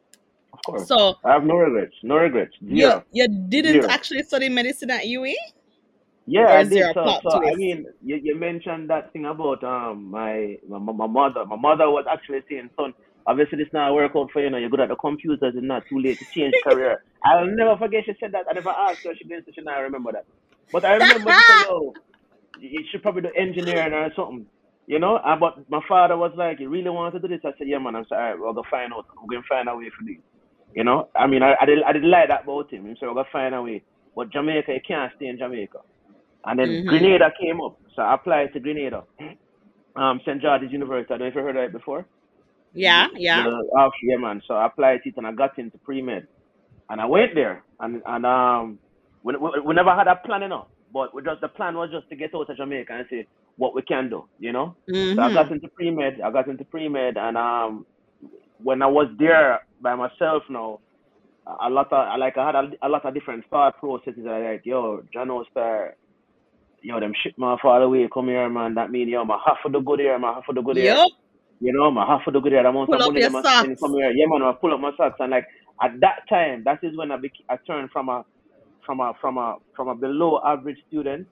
[0.52, 0.88] Of course.
[0.88, 1.94] So I have no regrets.
[2.02, 2.54] No regrets.
[2.60, 3.04] you, Zero.
[3.12, 3.88] you didn't Zero.
[3.88, 5.34] actually study medicine at UWI?
[6.26, 6.94] Yeah, I did.
[6.94, 11.44] So, so I mean, you, you mentioned that thing about um my, my my mother.
[11.44, 12.94] My mother was actually saying, "Son,
[13.26, 14.50] obviously this not work out for you.
[14.50, 15.54] Know you're good at the computers.
[15.54, 18.46] It's not too late to change career." I'll never forget she said that.
[18.48, 19.14] I never asked her.
[19.16, 20.26] She didn't say she not remember that.
[20.72, 21.94] But I remember she said, "Yo,
[22.60, 24.46] you should probably do engineering or something."
[24.86, 27.52] You know, and, but my father was like, "You really want to do this?" I
[27.58, 29.06] said, "Yeah, man." I "All right, we're gonna find out.
[29.22, 30.20] We're gonna find a way for this."
[30.74, 32.86] You know, I mean, I, I didn't I didn't like that about him.
[32.86, 33.82] He said, "We're gonna find a way."
[34.14, 35.78] But Jamaica, you can't stay in Jamaica.
[36.44, 36.86] And then Mhm.
[36.88, 39.04] Grenada came up, so I applied to Grenada,
[39.96, 40.40] um, St.
[40.42, 41.14] George's University.
[41.14, 42.04] I don't know if you heard of it before.
[42.74, 43.44] Yeah, yeah.
[43.44, 44.42] The, uh, yeah, man.
[44.48, 46.26] So I applied it and I got into pre med,
[46.90, 48.78] and I went there, and and um,
[49.24, 52.08] we, we, we never had a plan enough, but we just the plan was just
[52.10, 53.24] to get out of Jamaica and see
[53.56, 54.76] what we can do, you know.
[55.16, 55.52] So I got Mhm.
[55.52, 56.20] into pre med.
[56.20, 57.86] I got into pre med, and um,
[58.62, 60.80] when I was there by myself now,
[61.60, 64.26] a lot of like I had a, a lot of different thought processes.
[64.28, 65.94] I like, yo, John Star,
[66.82, 68.74] yo, them shit my far away, come here, man.
[68.74, 70.86] That mean, yo, my half of the good here, my half of the good here.
[70.86, 71.12] Yup.
[71.64, 73.30] You know, my half of the good here, the amount Pull of up money your
[73.30, 73.68] them a socks.
[73.80, 74.12] come here.
[74.12, 75.46] Yeah, man, I pull up my socks and like
[75.82, 78.24] at that time, that is when I bec- I turned from a
[78.86, 81.26] from a from a from a below average student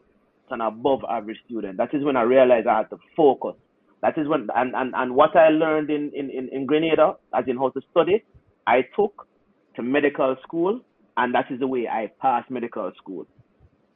[0.48, 1.76] to an above average student.
[1.78, 3.56] That is when I realized I had to focus.
[4.02, 7.44] That is when and, and, and what I learned in, in, in, in Grenada, as
[7.46, 8.24] in how to study,
[8.66, 9.28] I took
[9.76, 10.80] to medical school
[11.16, 13.26] and that is the way I passed medical school.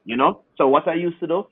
[0.05, 0.43] You know?
[0.57, 1.43] So what I used to do,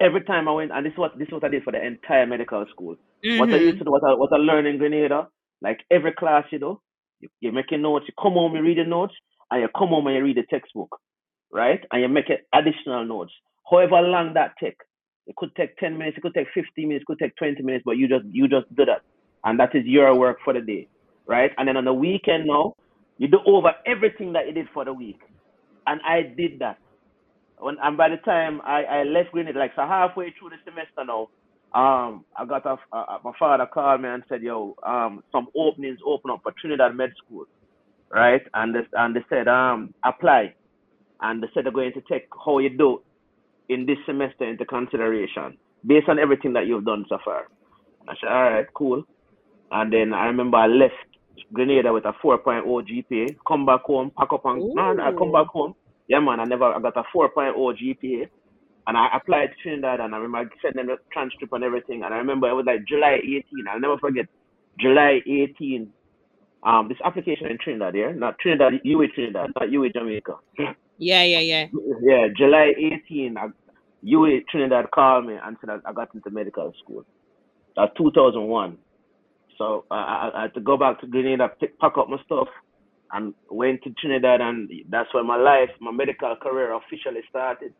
[0.00, 1.84] every time I went and this is what this is what I did for the
[1.84, 2.96] entire medical school.
[3.24, 3.78] What I used mm-hmm.
[3.78, 5.28] to do, what I what I learned in Grenada,
[5.62, 6.80] like every class you know,
[7.20, 9.14] you, you make your notes, you come home, you read the notes,
[9.50, 10.94] and you come home and you read the textbook,
[11.52, 11.80] right?
[11.90, 13.32] And you make it additional notes.
[13.70, 14.76] However long that take.
[15.26, 17.82] It could take 10 minutes, it could take 15 minutes, it could take 20 minutes,
[17.86, 19.02] but you just you just do that.
[19.44, 20.88] And that is your work for the day.
[21.26, 21.50] Right?
[21.56, 22.74] And then on the weekend now,
[23.16, 25.20] you do over everything that you did for the week.
[25.86, 26.78] And I did that.
[27.58, 31.04] When and by the time I, I left Grenada, like so halfway through the semester
[31.06, 31.28] now,
[31.74, 35.98] um, I got a, uh, my father called me and said, "Yo, um, some openings
[36.06, 37.46] open up for Trinidad Med School,
[38.10, 40.54] right?" And this and they said, um, apply,
[41.20, 43.02] and they said they're going to take how you do
[43.68, 45.56] in this semester into consideration
[45.86, 47.46] based on everything that you've done so far.
[48.08, 49.04] I said, all right, cool.
[49.70, 50.94] And then I remember I left
[51.52, 55.48] Grenada with a 4.0 GPA, come back home, pack up and no, I come back
[55.48, 55.74] home.
[56.08, 58.28] Yeah, man, I never I got a 4.0 GPA.
[58.86, 62.02] And I applied to Trinidad and I remember sending them the transcript and everything.
[62.04, 63.42] And I remember it was like July 18.
[63.70, 64.26] I'll never forget
[64.78, 65.90] July 18.
[66.64, 68.12] Um, this application in Trinidad, yeah?
[68.12, 70.34] Not Trinidad, UWI Trinidad, not UWI Jamaica.
[70.96, 71.66] Yeah, yeah, yeah.
[72.02, 73.48] Yeah, July 18, I,
[74.04, 77.04] UWI Trinidad called me and said I, I got into medical school.
[77.76, 78.78] That's 2001.
[79.58, 82.48] So I, I, I had to go back to Grenada, pick, pack up my stuff,
[83.12, 87.72] and went to Trinidad, and that's where my life, my medical career officially started.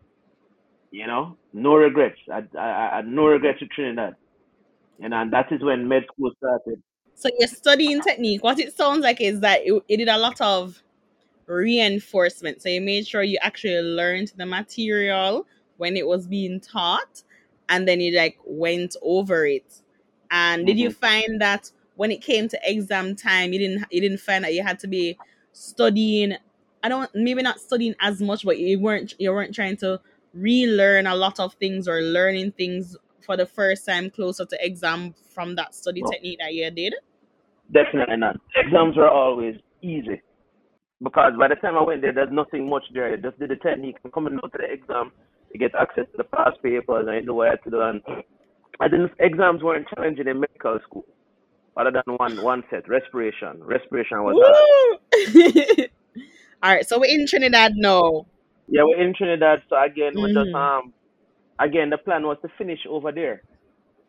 [0.95, 2.21] You know, no regrets.
[2.33, 4.15] I, I, I had no regrets to Trinidad.
[5.01, 6.81] You know, and that is when med school started.
[7.17, 10.41] So you're studying technique, what it sounds like is that it, it did a lot
[10.41, 10.81] of
[11.47, 12.63] reinforcement.
[12.63, 17.25] So you made sure you actually learned the material when it was being taught,
[17.69, 19.83] and then you like went over it.
[20.31, 20.95] And did you Mhm.
[20.95, 24.63] find that when it came to exam time, you didn't you didn't find that you
[24.63, 25.19] had to be
[25.53, 26.37] studying?
[26.85, 30.01] I don't maybe not studying as much, but you weren't you weren't trying to
[30.35, 35.15] relearn a lot of things or learning things for the first time closer to exam
[35.35, 36.11] from that study No.
[36.11, 36.95] technique that you did?
[37.73, 38.37] Definitely not.
[38.57, 40.21] Exams were always easy
[41.03, 43.13] because by the time I went there, there's nothing much there.
[43.13, 45.13] I just did the technique and coming out to the exam,
[45.53, 47.81] you get access to the past papers and you know what I had to do.
[47.81, 48.03] And
[48.81, 51.05] I didn't, exams weren't challenging in medical school
[51.77, 53.63] other than one one set, respiration.
[53.63, 54.37] Respiration was
[56.63, 58.27] All right, so we're in Trinidad now.
[58.69, 60.95] Yeah, we're in Trinidad, so again, we just hmm um
[61.61, 63.43] again the plan was to finish over there.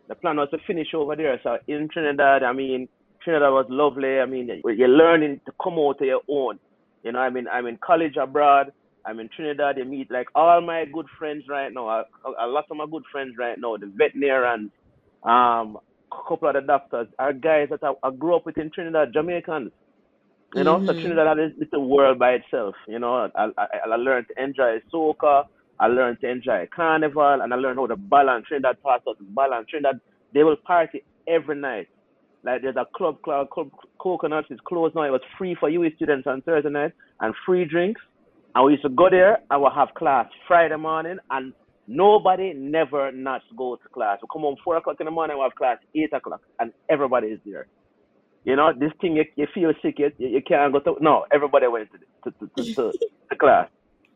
[0.10, 1.40] The plan was to finish over there.
[1.44, 2.88] So in Trinidad, I mean,
[3.24, 4.20] Trinidad was lovely.
[4.20, 6.60] I mean, you're learning to come out to your own.
[7.04, 8.72] You know, I mean, I'm in college abroad.
[9.06, 9.78] I'm in Trinidad.
[9.78, 11.90] You meet like all my good friends right now.
[11.90, 12.04] A,
[12.40, 14.72] a lot of my good friends right now, the veterinarians,
[15.24, 15.78] um,
[16.14, 19.14] a couple of the doctors are guys that I, I grew up with in Trinidad,
[19.14, 19.72] Jamaicans.
[20.54, 22.76] You know, so hmm Trinidad had this little world by itself.
[22.88, 25.44] You know, I, I, I learned to enjoy soca.
[25.80, 28.46] I learned to enjoy carnival, and I learned how to balance.
[28.48, 29.68] Trinidad us to balance.
[29.70, 30.00] Trinidad,
[30.34, 31.88] they will party every night.
[32.44, 33.70] Like there's a club called Club
[34.02, 34.48] Coconuts.
[34.50, 35.04] It's closed now.
[35.04, 38.02] It was free for UWI students on Thursday night and free drinks.
[38.56, 41.54] And we used to go there and we'll have class Friday morning and
[41.88, 44.20] nobody never not go to class.
[44.22, 47.28] We come home four o'clock in the morning, we have class eight o'clock and everybody
[47.28, 47.68] is there.
[48.46, 51.68] You know, this thing you, you feel sick, you, you can't go to no, everybody
[51.68, 52.92] went to the, to, to,
[53.30, 53.68] to, class.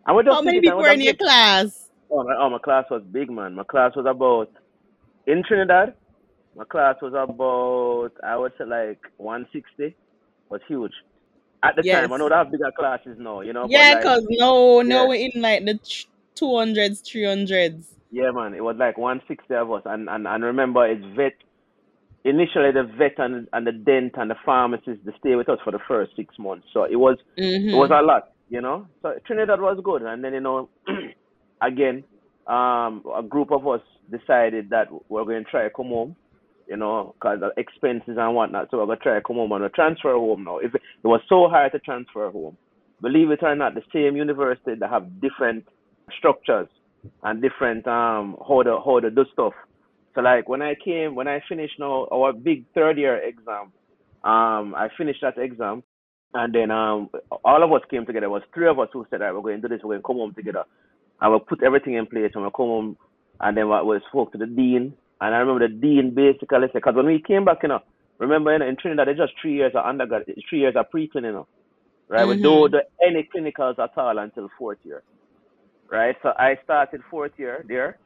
[0.05, 1.89] And we How just many it and people we were in just your class?
[2.11, 3.55] oh my, oh my class was big man.
[3.55, 4.51] My class was about
[5.27, 5.95] in Trinidad,
[6.55, 9.95] my class was about I would say like one sixty.
[10.49, 10.93] Was huge.
[11.63, 12.19] At the time, I Yes.
[12.19, 14.87] know they have bigger classes now, you know, but Yeah, like cause no, yeah.
[14.87, 15.79] no, we're in like the
[16.35, 17.95] two hundreds, three hundreds.
[18.11, 21.33] Yeah, man, it was like 160 of us, and and, and remember, it's vet.
[22.29, 25.71] Initially, the vet and, and the dent and the pharmacist they stay with us for
[25.71, 27.93] the first six months, so it was it was Mm-hmm.
[27.93, 28.87] a lot, you know.
[29.01, 30.69] So Trinidad was good, and then you know,
[31.61, 32.03] again,
[32.47, 36.15] um, a group of us decided that we're going to try to come home,
[36.67, 38.69] you know, because of expenses and whatnot.
[38.71, 40.57] So we're going to try to come home and we transfer home now.
[40.57, 42.57] If it, it was so hard to transfer home,
[43.01, 45.65] believe it or not, the same university that have different
[46.17, 46.67] structures
[47.23, 49.53] and different um how to how to do stuff.
[50.19, 53.71] So like when I came, when I finished now our big third year exam,
[54.25, 55.81] um, I finished that exam,
[56.33, 57.09] and then um
[57.45, 58.25] all of us came together.
[58.25, 59.81] It was three of us who said, "All right, we're going to do this.
[59.83, 60.65] We're going to come home together."
[61.21, 62.97] And we put everything in place, and we come home,
[63.39, 66.73] and then we, we spoke to the dean, and I remember the dean basically said,
[66.73, 67.79] because when we came back, you know,
[68.19, 71.31] remember you know, in Trinidad, it's just three years of undergrad, three years of pre-clinical,
[71.31, 71.47] you know,
[72.09, 72.25] right?
[72.25, 72.73] We don't Mm-hmm.
[72.73, 75.03] do any clinicals at all until fourth year
[75.91, 76.15] right?
[76.23, 77.99] So I started fourth year there,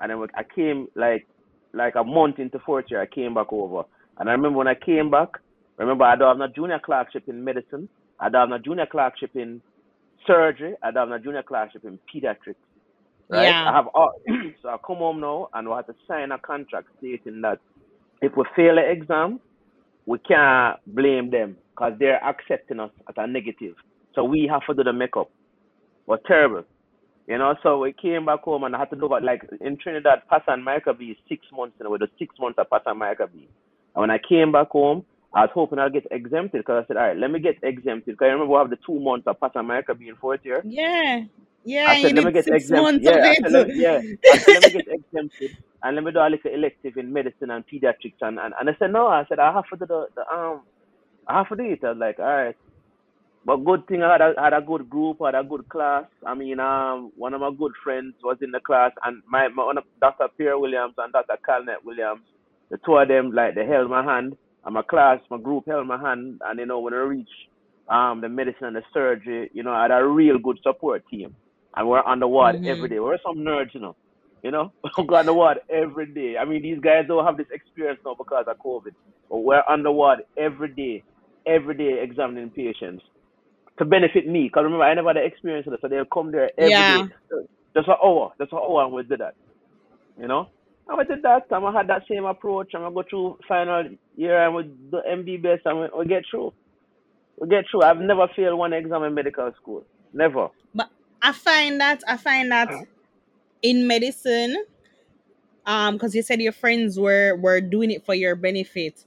[0.00, 1.26] and then I came like
[1.72, 3.02] like a month into fourth year.
[3.02, 3.82] I came back over,
[4.18, 5.28] and I remember when I came back.
[5.76, 7.88] Remember, I don't have no junior clerkship in medicine.
[8.18, 9.62] I don't have no junior clerkship in
[10.26, 10.74] surgery.
[10.82, 12.56] I don't have no junior clerkship in pediatrics.
[13.28, 13.48] Right?
[13.48, 14.12] I have all.
[14.62, 17.58] so I come home now, and we have to sign a contract stating that
[18.22, 19.40] if we fail the exam,
[20.06, 23.74] we can't blame them because they're accepting us as a negative.
[24.14, 25.30] So we have to do the makeup.
[26.06, 26.64] Was terrible.
[27.28, 29.76] You know, so we came back home and I had to do about like in
[29.76, 32.98] Trinidad, Pass and Microbe is six months, and we did six months of Pass and
[32.98, 33.34] Microbe.
[33.34, 33.46] And
[33.94, 37.06] when I came back home, I was hoping I'd get exempted because I said, all
[37.06, 38.14] right, let me get exempted.
[38.16, 40.64] Because I remember we have the two months of Pass and Microbe in fourth year.
[40.64, 41.24] Yeah.
[41.64, 42.82] Yeah, I you said, let me did get six exempted.
[42.82, 44.00] months of Yeah, I said, let me, yeah.
[44.32, 44.72] I said, let me it.
[44.72, 48.20] get exempted and let me do a little elective in medicine and pediatrics.
[48.22, 50.62] And, and, and I said, no, I said, I have to do the, the um,
[51.26, 51.84] I have to do it.
[51.84, 52.56] I was like, all right.
[53.48, 56.04] But good thing I had a, had a good group, had a good class.
[56.26, 59.64] I mean, um, one of my good friends was in the class, and my, my
[59.66, 60.28] one of Dr.
[60.38, 61.38] Pierre Williams and Dr.
[61.48, 62.22] Calnett Williams,
[62.70, 64.34] the two of them like they held my hand,
[64.66, 67.30] and my class, my group held my hand, and you know when I reached
[67.90, 71.34] um the medicine and the surgery, you know, I had a real good support team,
[71.76, 72.90] and we're on the ward every Mm-hmm.
[72.90, 73.00] day.
[73.00, 73.96] We're some nerds, you know.
[74.44, 76.36] You know, we're on the ward every day.
[76.40, 78.92] I mean, these guys don't have this experience now because of COVID,
[79.30, 81.04] but we're on the ward every day,
[81.46, 83.02] every day examining patients
[83.78, 84.44] to benefit me.
[84.44, 87.06] Because remember, I never had the experience of it, so they'll come there every Yeah.
[87.06, 87.14] day,
[87.74, 89.34] just an hour, just an hour, and we did that.
[90.20, 90.48] You know,
[90.88, 91.46] and we did that.
[91.50, 93.84] And I had that same approach, and we go through final
[94.16, 96.52] year, and we do MBBS, and we, we get through.
[97.40, 97.82] We get through.
[97.82, 99.84] I've never failed one exam in medical school.
[100.12, 100.48] Never.
[100.74, 100.90] But
[101.22, 102.70] I find that I find that
[103.62, 104.64] in medicine,
[105.66, 109.04] um, because you said your friends were were doing it for your benefit.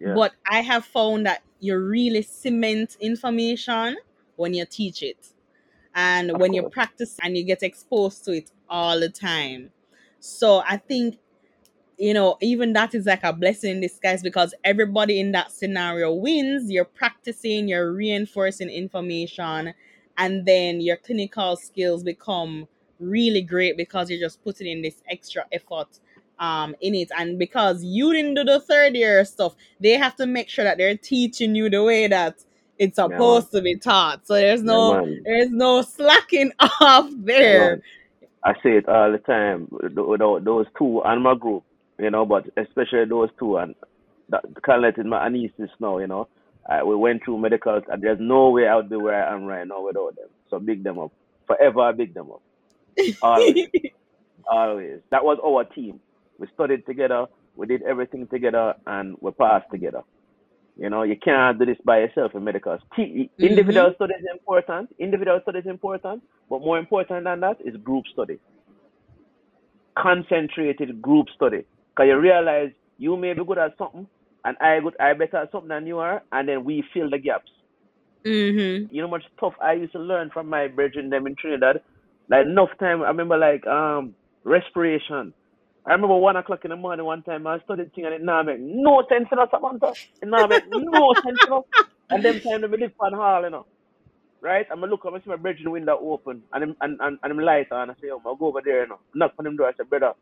[0.00, 0.14] Yeah.
[0.14, 3.96] But I have found that you really cement information
[4.36, 5.28] when you teach it.
[5.94, 9.72] And Of when you practice and you get exposed to it all the time.
[10.20, 11.18] So I think
[11.98, 16.12] you know, even that is like a blessing in disguise because everybody in that scenario
[16.12, 16.70] wins.
[16.70, 19.74] You're practicing, you're reinforcing information,
[20.18, 25.44] and then your clinical skills become really great because you're just putting in this extra
[25.52, 26.00] effort
[26.38, 30.26] um in it and because you didn't do the third year stuff they have to
[30.26, 32.44] make sure that they're teaching you the way that
[32.78, 35.26] it's Yeah, supposed to be taught so there's no man.
[35.26, 37.82] there's no slacking off there man.
[38.44, 39.68] I say it all the time
[40.44, 41.64] those two and my group,
[41.98, 43.74] you know, but especially those two and
[44.30, 46.28] that kind of my anesthesis now, you know.
[46.68, 49.44] Uh, we went through medicals and there's no way I would be where I am
[49.44, 50.28] right now without them.
[50.50, 51.12] So big them up.
[51.46, 52.42] Forever I big them up.
[53.22, 53.68] Always.
[54.50, 55.00] Always.
[55.10, 56.00] That was our team.
[56.42, 60.02] We studied together, we did everything together and we passed together.
[60.76, 62.78] You know, you can't do this by yourself in medical.
[62.98, 63.44] Mm-hmm.
[63.44, 64.92] individual study is important.
[64.98, 68.40] Individual study is important, but more important than that is group study.
[69.96, 71.64] Concentrated group study.
[71.94, 74.08] Because you realize you may be good at something,
[74.44, 77.18] and I good, I better at something than you are, and then we fill the
[77.18, 77.52] gaps.
[78.26, 78.92] mm-hmm.
[78.92, 81.82] You know how much stuff I used to learn from my brethren them in Trinidad.
[82.28, 85.34] Like enough time, I remember like um respiration.
[85.86, 88.42] I remember one o'clock in the morning one time I studied thing and it now
[88.44, 89.94] make no sense in us, Samantha.
[90.22, 91.64] It now make no sense in us.
[92.10, 93.66] And them time we live on hall, you know.
[94.42, 94.66] Right?
[94.72, 97.38] I'm look up, I see my brethren window open and him and, and, and him
[97.40, 97.90] light on.
[97.90, 99.00] I say, yo, I'll go over there, you know.
[99.14, 99.68] Knock on him door.
[99.68, 100.12] I say, brother,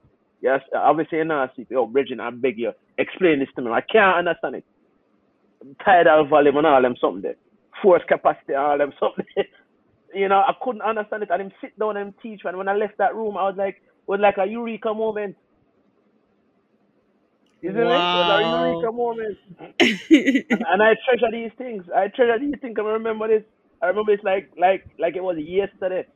[0.42, 3.70] yes, obviously you know, I see, yo, brethren, I beg you, explain this to me.
[3.72, 4.64] I can't understand it.
[5.84, 7.36] Tidal volume and all them something there.
[7.82, 9.46] Force capacity and all them something there.
[10.14, 11.30] You know, I couldn't understand it.
[11.30, 12.42] And him sit down and teach.
[12.44, 15.36] And when I left that room, I was like, was like a eureka moment.
[17.62, 18.08] Isn't it?
[18.12, 19.38] It was a eureka moment.
[19.58, 19.74] And,
[20.66, 21.84] and I treasure these things.
[21.94, 22.76] I treasure these things.
[22.78, 23.44] I remember this.
[23.82, 26.06] I remember it's like like like it was yesterday.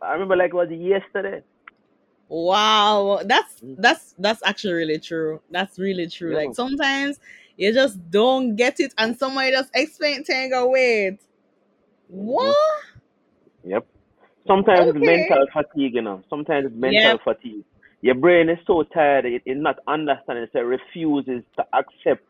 [0.00, 1.42] I remember like it was yesterday.
[2.28, 3.76] Wow, that's Mm.
[3.78, 5.40] that's that's actually really true.
[5.50, 6.32] That's really true.
[6.32, 7.20] Yeah, Like sometimes
[7.56, 11.18] you just don't get it, and somebody just explain to you go, "Wait,
[12.08, 12.56] what?
[13.64, 13.86] Yep.
[14.46, 16.22] Sometimes it's mental fatigue, you know.
[16.28, 17.64] Sometimes it's mental yep, fatigue.
[18.02, 22.24] Your brain is so tired, it, it not understanding, so it refuses to accept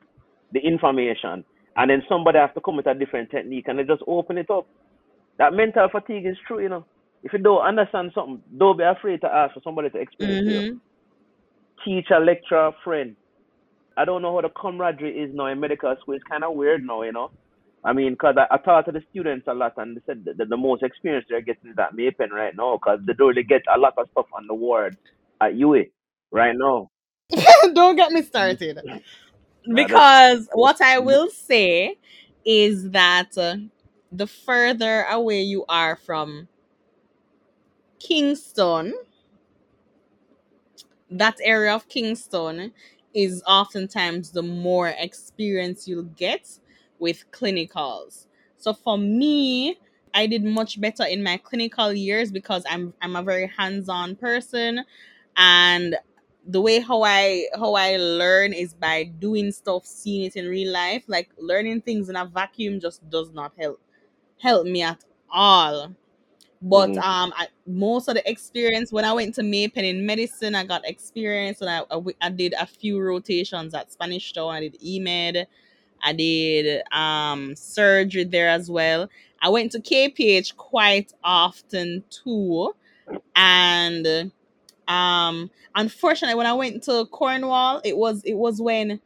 [0.52, 1.44] the information.
[1.76, 4.50] And then somebody has to come with a different technique and they just open it
[4.50, 4.66] up.
[5.38, 6.84] That mental fatigue is true, you know.
[7.22, 10.42] If you don't understand something, don't be afraid to ask for somebody to explain it
[10.42, 10.60] to you.
[10.60, 10.76] mm-hmm,
[11.84, 13.16] Teacher, lecturer, friend.
[13.96, 16.14] I don't know how the camaraderie is now in medical school.
[16.14, 17.30] It's kind of weird now, you know.
[17.84, 20.38] I mean, because I, I talk to the students a lot, and they said that
[20.38, 23.28] the, the most experience they're getting is at May Pen right now, because they don't
[23.28, 24.96] really get a lot of stuff on the ward
[25.42, 25.90] at UWI
[26.30, 26.90] right now.
[27.74, 28.80] don't get me started.
[29.74, 31.96] Because what I will say
[32.44, 33.56] is that uh,
[34.10, 36.48] the further away you are from
[38.00, 38.92] Kingston,
[41.10, 42.72] that area of Kingston
[43.14, 46.58] is oftentimes the more experience you'll get
[46.98, 48.26] with clinicals.
[48.56, 49.78] So for me,
[50.14, 54.84] I did much better in my clinical years because I'm I'm a very hands-on person
[55.36, 55.96] and
[56.46, 60.72] the way how I how I learn is by doing stuff, seeing it in real
[60.72, 61.04] life.
[61.06, 63.80] Like learning things in a vacuum just does not help
[64.38, 65.92] help me at all.
[66.60, 70.06] But hmm um I, most of the experience when i went to May Pen in
[70.06, 71.82] medicine i got experience and I
[72.20, 75.46] I did a few rotations at spanish town i did emed
[76.02, 79.08] i did um surgery there as well.
[79.42, 82.74] I went to kph quite often too.
[83.36, 84.32] And
[84.92, 89.00] um unfortunately when i went to cornwall it was it was when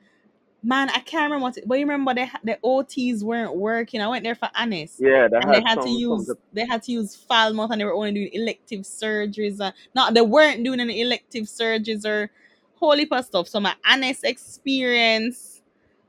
[0.63, 4.09] man i can't remember what it, but you remember the the ots weren't working i
[4.09, 6.27] went there for honest Yeah, they and they had had to some some.
[6.27, 9.61] use they had to use Falmouth and they were only doing elective surgeries.
[9.61, 12.31] Uh, no, they weren't doing any elective surgeries or
[12.77, 13.47] whole heap of stuff.
[13.47, 15.61] So my honest experience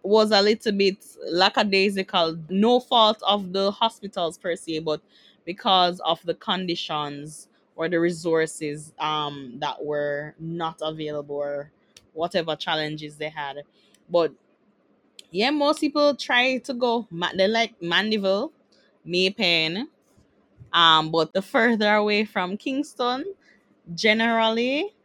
[0.01, 2.37] was a little bit lackadaisical.
[2.49, 5.01] No fault of the hospitals per se, but
[5.45, 11.71] because of the conditions or the resources um that were not available or
[12.13, 13.57] whatever challenges they had.
[14.09, 14.33] But
[15.31, 17.07] yeah, most people try to go.
[17.35, 18.51] They like Mandeville,
[19.03, 19.87] May Pen,
[20.73, 23.25] um, but the further away from Kingston,
[23.95, 24.95] generally,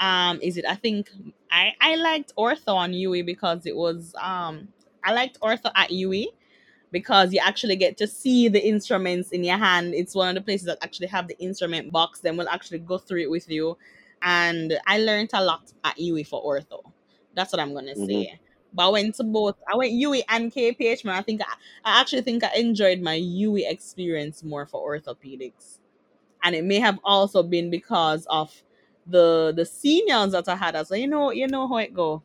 [0.00, 0.64] um, is it?
[0.68, 1.10] I think
[1.50, 4.68] I I liked ortho on UE because it was um
[5.04, 6.26] I liked ortho at UE
[6.94, 9.94] because you actually get to see the instruments in your hand.
[9.94, 12.20] It's one of the places that actually have the instrument box.
[12.20, 13.78] Then we'll actually go through it with you,
[14.22, 16.82] and I learned a lot at UE for ortho.
[17.34, 18.40] That's what I'm gonna hmm say.
[18.72, 19.56] But I went to both.
[19.72, 21.16] I went UE and KPH, man.
[21.16, 25.80] I think I, I actually think I enjoyed my UE experience more for orthopedics
[26.42, 28.62] and it may have also been because of
[29.06, 31.00] the the seniors that I had as well.
[31.00, 32.22] You know, you know how it go.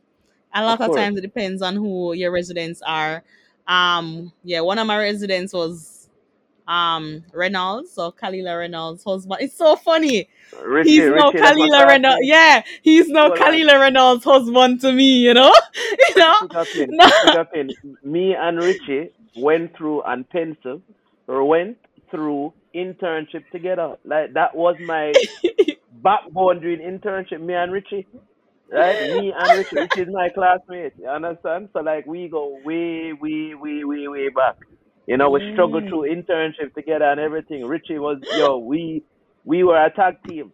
[0.53, 0.93] A lot of course.
[0.93, 3.23] times it depends on who your residents are.
[3.69, 6.09] Um, yeah, one of my residents was
[6.67, 9.41] um Reynolds or Kalilah Reynolds' husband.
[9.41, 10.27] It's so funny.
[10.61, 12.19] Richie, He's no Kalilah Reynolds.
[12.23, 13.31] Yeah, he's no.
[13.31, 15.19] Kalilah Reynolds' husband to me.
[15.19, 15.53] You know,
[16.09, 16.35] you know.
[16.41, 16.89] Pick up in.
[16.91, 17.09] No.
[17.25, 17.69] Pick up in.
[18.03, 20.81] Me and Richie went through and pencil
[21.27, 21.77] went
[22.11, 23.97] through internship together.
[24.03, 25.13] Like that was my
[26.03, 27.41] backbone during internship.
[27.41, 28.07] Me and Richie.
[28.71, 29.01] Right?
[29.01, 29.77] Me and Richie.
[29.77, 30.93] Richie is my classmate.
[30.99, 31.69] You understand?
[31.73, 34.57] So like we go way, way, way, way, way back.
[35.07, 35.89] You know, we struggled Mm.
[35.89, 37.65] through internship together and everything.
[37.65, 39.03] Richie was yo, we
[39.45, 40.53] we were a tag team.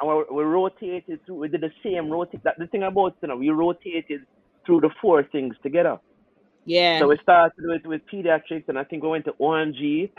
[0.00, 3.28] And we, we rotated through we did the same rotate that the thing about you
[3.28, 4.22] know, we rotated
[4.66, 5.98] through the four things together.
[6.66, 7.00] Yeah.
[7.00, 10.10] So we started with, with pediatrics, and I think we went to ONG,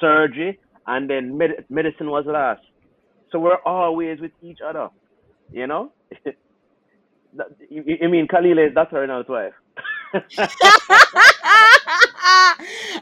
[0.00, 2.62] surgery, and then med- medicine was last.
[3.32, 4.88] So we're always with each other,
[5.52, 5.92] you know.
[7.34, 9.00] That- you, you you mean Kalilah is Dr.
[9.00, 9.52] Reynolds' wife?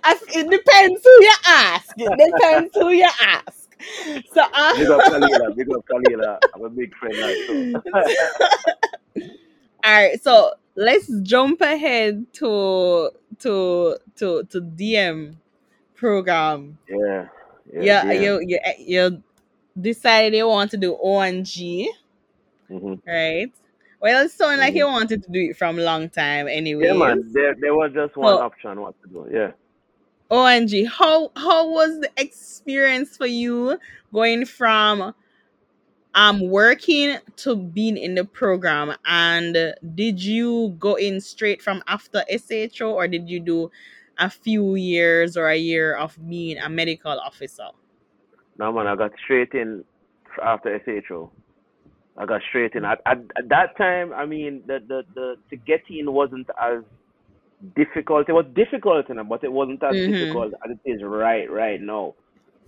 [0.05, 1.95] As- it depends who you ask.
[1.97, 3.77] It depends who you ask.
[4.33, 4.43] So
[4.77, 6.39] big up uh, Kalilah, big up Kalilah.
[6.55, 7.55] I'm a big friend, like so.
[9.85, 13.11] all right, so let's jump ahead to
[13.41, 15.37] to to to DM
[15.95, 16.79] program.
[16.89, 17.29] yeah,
[17.72, 18.22] yeah, damn.
[18.22, 19.22] you you you
[19.81, 21.89] decided you want to do ONG,
[22.68, 23.53] hmm right?
[24.07, 26.86] Well, it sounded like hmm you wanted to do it from long time, anyway.
[26.86, 27.32] Yeah, man.
[27.32, 29.26] There, there was just one So option what to do.
[29.32, 29.50] Yeah.
[30.30, 33.80] ONG, how how was the experience for you
[34.12, 35.12] going from
[36.14, 42.22] um working to being in the program and did you go in straight from after
[42.30, 43.70] SHO or did you do
[44.18, 47.70] a few years or a year of being a medical officer?
[48.59, 48.86] No, man.
[48.86, 49.84] I got straight in
[50.42, 51.30] after SHO.
[52.19, 52.85] I got straight in.
[52.85, 56.83] At, at, at that time, I mean, the, the, the to get in wasn't as
[57.77, 58.29] difficult.
[58.29, 60.05] It was difficult, you know, but it wasn't as Mm-hmm.
[60.05, 62.14] difficult as it is right right now.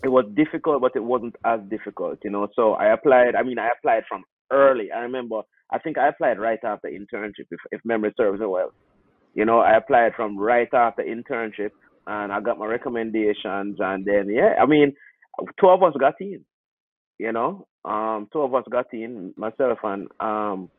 [0.05, 2.49] It was difficult, but it wasn't as difficult, you know.
[2.55, 3.35] So I applied.
[3.37, 4.91] I mean, I applied from early.
[4.93, 5.43] I remember.
[5.71, 8.71] I think I applied right after internship, if if memory serves me well.
[9.35, 11.71] You know, I applied from right after internship,
[12.07, 14.93] and I got my recommendations, and then yeah, I mean,
[15.61, 16.45] two of us got in
[17.19, 17.67] you know.
[17.85, 20.71] Um, two of us got in, myself and um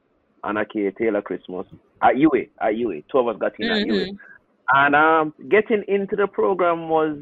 [0.44, 1.68] Anna-Kay Taylor-Christmas
[2.02, 3.04] at UWI, at UWI.
[3.12, 4.10] Two of us got in at UWI.
[4.10, 4.16] Mm-hmm.
[4.72, 7.18] And um getting into the program was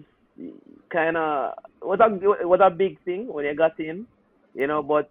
[0.92, 4.06] kinda was a was a big thing when you got in,
[4.54, 5.10] you know, but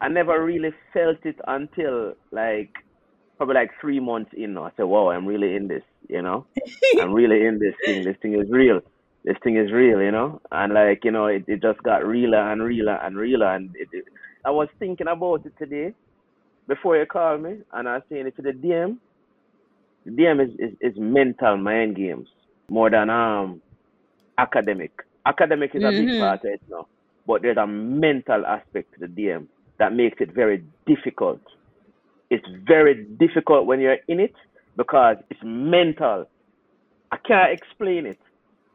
[0.00, 2.70] I never really felt it until like
[3.36, 4.56] probably like three months in.
[4.56, 6.46] I said, Wow, I'm really in this, you know.
[7.00, 8.04] I'm really in this thing.
[8.04, 8.80] This thing is real.
[9.24, 10.40] This thing is real, you know.
[10.50, 13.54] And like, you know, it, it just got realer and realer and realer.
[13.54, 14.04] And it, it,
[14.44, 15.94] I was thinking about it today
[16.68, 18.98] before you called me, and I was saying it to the DM.
[20.04, 22.28] The DM is, is, is mental mind games
[22.70, 23.62] more than um
[24.38, 24.92] academic.
[25.26, 26.18] Academic is a big Mm-hmm.
[26.18, 26.86] part of it now,
[27.26, 29.48] but there's a mental aspect to the DM
[29.78, 31.40] that makes it very difficult.
[32.30, 34.34] It's very difficult when you're in it
[34.76, 36.26] because it's mental.
[37.12, 38.18] I can't explain it.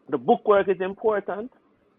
[0.09, 1.51] The book work is important,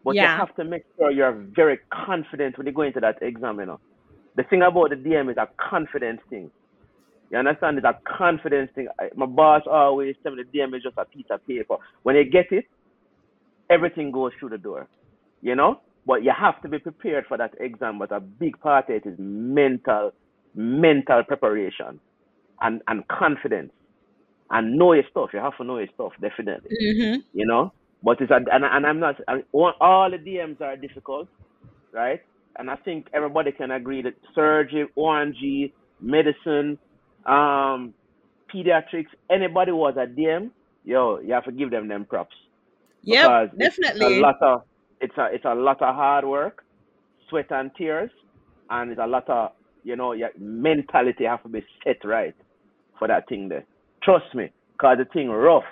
[0.05, 3.59] but you have to make sure you're very confident when you go into that exam.
[3.59, 3.81] You know,
[4.37, 6.51] the thing about the DM is a confidence thing.
[7.31, 7.79] You understand?
[7.79, 8.89] It's a confidence thing.
[9.01, 11.77] I, my boss always tell me the DM is just a piece of paper.
[12.05, 12.67] When you get it,
[13.69, 14.87] everything goes through the door.
[15.43, 15.81] You know?
[16.07, 17.99] But you have to be prepared for that exam.
[17.99, 20.13] But a big part of it is mental,
[20.55, 21.99] mental preparation
[22.61, 23.73] and, and confidence.
[24.51, 25.31] And know your stuff.
[25.33, 26.71] You have to know your stuff, definitely.
[26.81, 27.21] Mm-hmm.
[27.33, 27.73] You know?
[28.07, 31.29] But it's a, and, and I'm not, I, all the DMs are difficult,
[31.93, 32.21] right?
[32.59, 36.79] And I think everybody can agree that surgery, ONG, medicine,
[37.27, 37.95] um,
[38.55, 40.51] pediatrics, anybody who was a DM,
[40.85, 42.37] yo, you have to give them them props
[43.03, 43.29] Yeah,
[43.59, 43.59] definitely.
[43.61, 44.63] it's, it's a lot of
[45.01, 46.61] it's a it's a lot of hard work,
[47.31, 48.11] sweat and tears,
[48.71, 49.51] and it's a lot of
[49.85, 52.35] you know your mentality have to be set right
[52.99, 53.67] for that thing there.
[54.03, 54.51] Trust me,
[54.81, 55.65] cause the thing rough,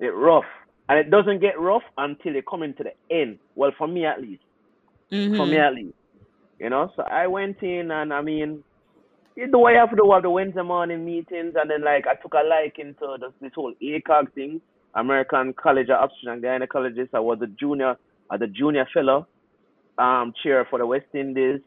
[0.00, 0.44] it rough,
[0.88, 3.38] and it doesn't get rough until you come into the end.
[3.54, 4.42] Well, for me at least,
[5.36, 5.58] for me Mm-hmm.
[5.58, 5.94] at least,
[6.58, 6.90] you know.
[6.96, 8.64] So I went in, and I mean,
[9.36, 12.14] you what you have to do have the Wednesday morning meetings, and then like I
[12.20, 14.60] took a liking to this, this whole ACOG thing,
[14.94, 17.14] American College of Obstetrics and Gynecologists.
[17.14, 17.96] I was a junior,
[18.30, 19.28] uh, the junior fellow
[19.98, 21.60] um chair for the West Indies.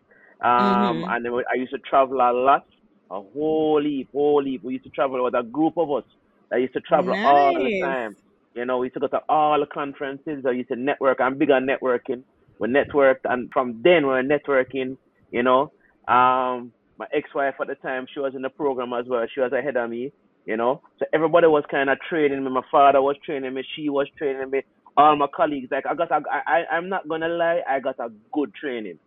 [0.43, 1.09] Um, Mm-hmm.
[1.09, 2.63] and then I used to travel a lot,
[3.11, 4.63] a whole heap, whole heap.
[4.63, 6.03] We used to travel with a group of us
[6.51, 8.15] that used to travel all the time.
[8.55, 10.45] You know, we used to go to all the conferences.
[10.47, 11.19] I used to network.
[11.21, 12.23] I'm big on networking.
[12.59, 14.97] We networked, and from then we were networking.
[15.31, 15.71] You know,
[16.07, 19.25] um, my ex-wife at the time, she was in the program as well.
[19.33, 20.11] She was ahead of me.
[20.45, 22.51] You know, so everybody was kind of training me.
[22.51, 23.63] My father was training me.
[23.75, 24.61] She was training me.
[24.97, 25.69] all my colleagues.
[25.71, 28.97] Like I got a, I, I I'm not gonna lie, I got a good training.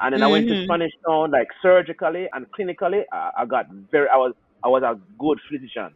[0.00, 0.64] And then I went to Mhm.
[0.64, 3.04] Spanish Town, like surgically and clinically.
[3.12, 4.34] I, I got very, I was,
[4.64, 5.94] I was a good physician.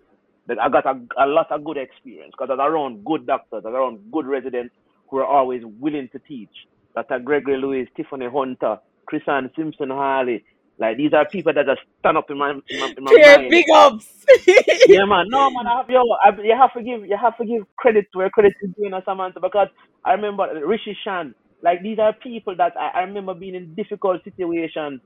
[0.49, 3.65] Like I got a, a lot of good experience because I was around good doctors,
[3.65, 4.75] I was around good residents
[5.11, 6.51] who are always willing to teach.
[6.95, 7.19] Dr.
[7.21, 8.79] Gregory Lewis, Tiffany Hunter,
[9.11, 10.45] Chrisanne Simpson Harley.
[10.79, 13.51] Like these are people that just stand up in my, in my, in my mind.
[13.51, 14.07] big ups.
[14.87, 15.27] Yeah, man.
[15.29, 15.67] No, man.
[15.67, 18.55] I have, yo, I, you have to give, you have to give credit where credit
[18.63, 19.69] is due, Samantha, because
[20.05, 21.35] I remember Rishi Shan.
[21.63, 25.01] Like these are people that I, I remember being in difficult situations,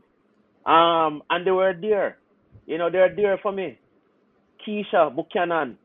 [0.66, 2.18] um, and they were there.
[2.66, 3.78] You know, they're there for me.
[4.66, 5.78] Keisha Buchanan,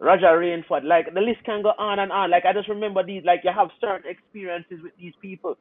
[0.00, 0.84] Roger Rainford.
[0.84, 2.30] Like the list can go on and on.
[2.30, 3.22] Like I just remember these.
[3.24, 5.56] Like you have certain experiences with these people,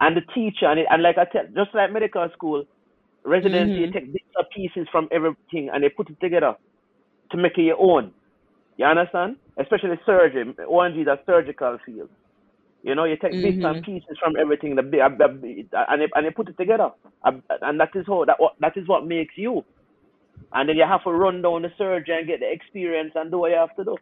[0.00, 2.64] and the teacher, and it, and like I tell, just like medical school,
[3.24, 3.92] residency, you Mhm.
[3.92, 6.54] take bits and pieces from everything and they put it together
[7.32, 8.12] to make it your own.
[8.76, 9.36] You understand?
[9.58, 10.54] Especially surgery.
[10.68, 12.10] ONG is a surgical field.
[12.82, 13.82] You know, you take bits and Mhm.
[13.82, 15.24] pieces from everything, the, uh, the,
[15.88, 16.90] and they, and they put it together,
[17.24, 19.64] and that is how that what that is what makes you.
[20.52, 23.38] And then you have to run down the surgery and get the experience and do
[23.38, 23.96] what you have to do.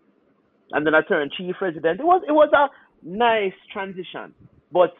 [0.72, 2.00] And then I turned chief resident.
[2.00, 2.68] It was it was a
[3.02, 4.34] nice transition,
[4.72, 4.90] but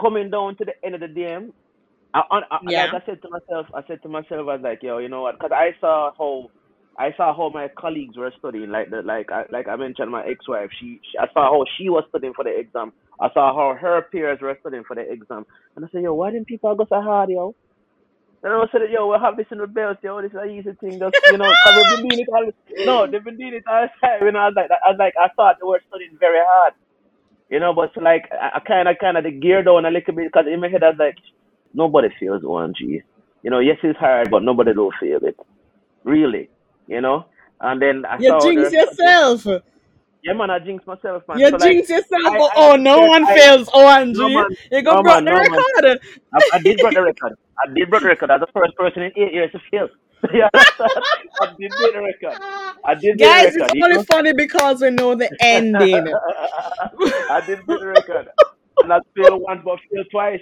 [0.00, 1.36] coming down to the end of the day,
[2.14, 4.82] I, I, I, like I said to myself, I said to myself, I was like,
[4.82, 5.34] yo, you know what?
[5.38, 6.48] Because I saw how
[6.98, 8.70] I saw how my colleagues were studying.
[8.70, 10.70] Like the like I like I mentioned, my ex-wife.
[10.80, 12.92] She, she I saw how she was studying for the exam.
[13.20, 15.44] I saw how her peers were studying for the exam.
[15.76, 17.54] And I said, yo, why didn't people go so hard, yo?
[18.42, 20.22] And I was said, yo, we'll have this in the belt, yo.
[20.22, 22.50] This is an easy thing, just you know, because we've been doing it all.
[22.86, 24.24] No, they've been doing it all the time.
[24.24, 26.74] You know, I was like, I was like, I thought they were studying very hard.
[27.50, 30.30] You know, but like I kind of kind of the gear down a little bit
[30.32, 31.16] because in my head I was like,
[31.74, 33.02] nobody feels ONG.
[33.42, 35.38] You know, yes, it's hard, but nobody don't feel it.
[36.04, 36.48] Really,
[36.86, 37.26] you know.
[37.60, 39.62] And then I You saw jinx there's yourself.
[40.22, 41.38] Yeah, man, I jinx myself, man.
[41.38, 42.22] You So like, yourself.
[42.26, 44.12] I, Oh, I, oh, no yes, one I, fails oh, ONG.
[44.16, 46.00] no man, You go no broke man, the no record.
[46.34, 47.34] I, I did break the record.
[47.64, 48.30] I did break the record.
[48.30, 49.88] I was the first person in eight years to fail.
[50.24, 51.04] understand?
[51.40, 52.38] I did break the record.
[52.84, 53.74] I did the record Guys, it's record.
[53.74, 54.02] You only know.
[54.04, 56.06] funny because we know the ending.
[57.30, 58.28] I did break the record.
[58.82, 60.40] And I failed once, but failed twice.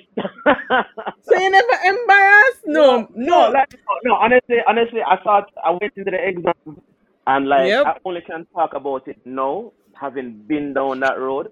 [1.22, 2.62] So you never embarrassed?
[2.66, 3.50] No, No, no, no.
[3.50, 3.74] like
[4.04, 6.80] no, honestly, honestly, I thought I went into the exam
[7.26, 7.86] and like Yep.
[7.86, 11.50] I only can talk about it now, having been down that road.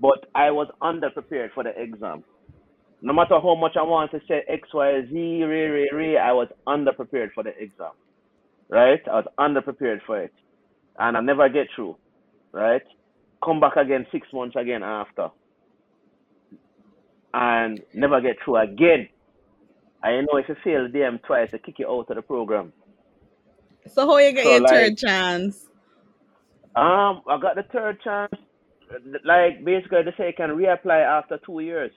[0.00, 2.24] But I was underprepared for the exam.
[3.02, 6.32] No matter how much I want to say X, Y, Z, re, re, re, I
[6.32, 7.92] was underprepared for the exam.
[8.70, 9.00] Right?
[9.08, 10.32] I was underprepared for it,
[10.98, 11.96] and I never get through.
[12.52, 12.82] Right?
[13.44, 15.28] Come back again six months again after,
[17.34, 19.08] and never get through again.
[20.02, 22.72] I know if you fail them twice, they kick you out of the program.
[23.88, 25.66] So how you get So your like, third chance?
[26.76, 28.32] um, I got the third chance.
[29.24, 31.92] Like basically, they say you can reapply after two years.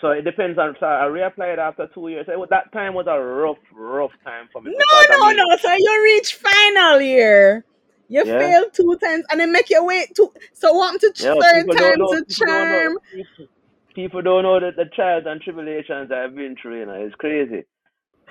[0.00, 0.76] So it depends on.
[0.80, 2.26] So I reapplied after two years.
[2.28, 5.50] It that time was a rough, rough time for me No, because I no, mean,
[5.50, 5.56] no.
[5.58, 7.64] So you reach final year.
[8.08, 11.14] You yeah, fail two times and then make your way to So what happened to
[11.18, 11.34] yeah.
[11.40, 12.18] third People don't time know.
[12.18, 12.90] to People don't know.
[12.90, 12.98] charm?
[13.12, 13.46] People,
[13.94, 16.80] people don't know the, the trials and tribulations I've been through.
[16.80, 17.64] You know, it's crazy.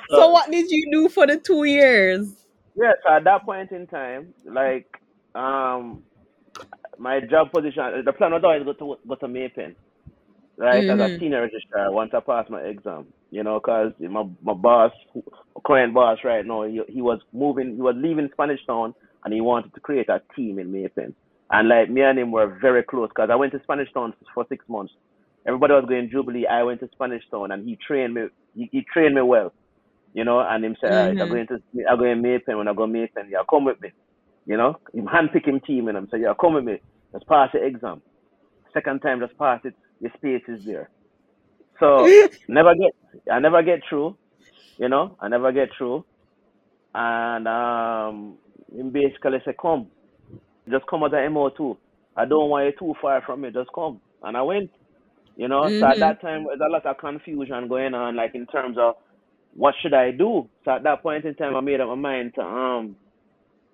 [0.10, 2.46] So what did you do for the two years?
[2.76, 4.88] yes, at that point in time, like
[5.36, 6.04] um,
[6.98, 9.76] my job position, the plan was always go to go to May Pen.
[10.58, 11.20] right, as a Mm-hmm.
[11.20, 14.92] senior registrar once I passed my exam, you know, because my, my boss,
[15.66, 18.94] current boss right now, he, he was moving, he was leaving Spanish Town
[19.26, 21.16] and he wanted to create a team in Mason.
[21.52, 24.46] And like me and him were very close because I went to Spanish Town for
[24.50, 24.94] six months.
[25.48, 26.48] Everybody was going Jubilee.
[26.48, 28.24] I went to Spanish Town and he trained me,
[28.56, 29.54] he, he trained me well,
[30.14, 31.32] you know, and him said, all right, I'm Mm-hmm.
[31.32, 31.60] going to,
[31.90, 32.58] I'm going to Mason.
[32.58, 33.90] When I go Mason, yeah, come with me,
[34.46, 36.78] you know, him handpick him team and I'm saying, yeah, come with me.
[37.14, 38.02] Let's pass the exam.
[38.74, 39.76] Second time, just pass it.
[40.02, 40.90] Your space is there.
[41.80, 42.14] So
[42.48, 42.94] never get
[43.34, 44.18] I never get through,
[44.78, 46.06] you know, I never get through.
[46.96, 48.40] And um
[48.76, 49.90] he basically say, Come,
[50.70, 51.78] just come at the MO two.
[52.18, 54.02] I don't want you too far from me, just come.
[54.24, 54.72] And I went,
[55.36, 55.72] you know.
[55.80, 56.00] So at mm-hmm.
[56.00, 58.96] that time there's a lot of confusion going on, like in terms of
[59.56, 60.50] what should I do?
[60.66, 62.96] So at that point in time I made up my mind to um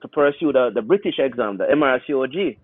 [0.01, 2.57] to pursue the, the British exam, the MRCOG.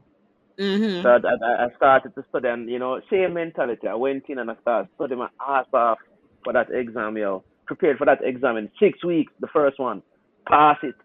[0.60, 1.02] Mm-hmm.
[1.02, 3.88] So I, I, I started to study, and you know, same mentality.
[3.88, 5.98] I went in and I started studying my ass off
[6.44, 7.44] for that exam, yo.
[7.66, 10.04] Prepared for that exam in six weeks, the first one,
[10.48, 10.96] pass it,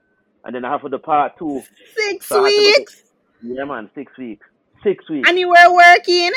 [0.45, 1.63] and then I have for the part two.
[1.97, 3.05] Six So to weeks.
[3.43, 4.45] yeah, man, six weeks,
[4.83, 5.27] six weeks.
[5.29, 6.33] And you were working?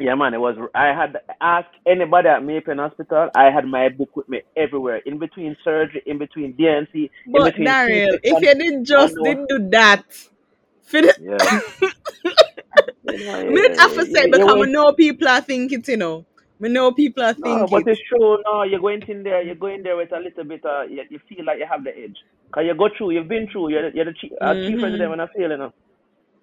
[0.00, 0.56] Yeah, man, it was.
[0.74, 3.30] I had asked anybody at May Pen Hospital.
[3.34, 7.44] I had my book with me everywhere, in between surgery, in between DNC, in But
[7.46, 8.42] between Daryl, if C-section.
[8.42, 9.24] you didn't just unknown.
[9.24, 10.04] didn't do that,
[10.92, 11.88] the, Yeah.
[13.10, 15.82] You know, Me not have to you, say you because I know people are thinking
[15.86, 16.26] you know.
[16.60, 17.92] Me know people are no, but thinking.
[17.92, 18.38] it's true.
[18.44, 19.42] No, you're going in there.
[19.42, 20.64] You're going there with a little bit.
[20.64, 22.16] Uh, you, you feel like you have the edge.
[22.52, 23.12] Cause you go through.
[23.12, 23.70] You've been through.
[23.70, 25.10] You're, the- you're the chief, uh, chief president Mhm.
[25.10, 25.72] when I feel, you know.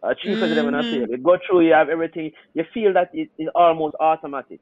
[0.06, 1.04] Uh, chief president when I feel.
[1.04, 1.10] Mhm.
[1.10, 1.62] You go through.
[1.68, 2.32] You have everything.
[2.54, 4.62] You feel that it is almost automatic.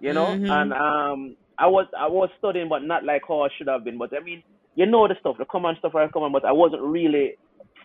[0.00, 0.38] You know.
[0.48, 0.74] And Mhm.
[0.74, 3.98] um, I was I was studying, but not like how I should have been.
[3.98, 4.42] But I mean,
[4.76, 7.34] you know the stuff, the common stuff I common, but I wasn't really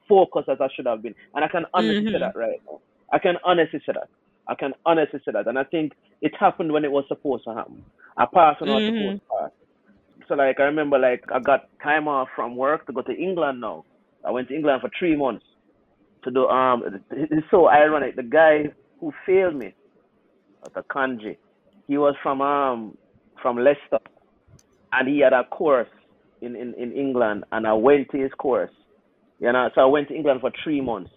[0.07, 1.15] focused as I should have been.
[1.36, 2.19] And I can honestly say Mhm.
[2.19, 2.80] that right now.
[3.13, 4.09] I can honestly say that.
[4.47, 5.47] I can honestly say that.
[5.47, 7.86] And I think it happened when it was supposed to happen.
[8.17, 9.19] I passed when I was supposed Mhm.
[9.19, 9.51] to pass.
[10.27, 13.61] So like I remember like I got time off from work to go to England
[13.61, 13.86] now.
[14.25, 15.45] I went to England for three months
[16.24, 18.15] to do um it's so ironic.
[18.15, 18.65] The guy
[18.99, 19.74] who failed me
[20.65, 21.38] at the kanji,
[21.88, 22.97] he was from um
[23.41, 23.99] from Leicester
[24.93, 25.89] and he had a course
[26.41, 28.72] in, in, in England and I went to his course.
[29.39, 31.11] You know, so I went to England for three months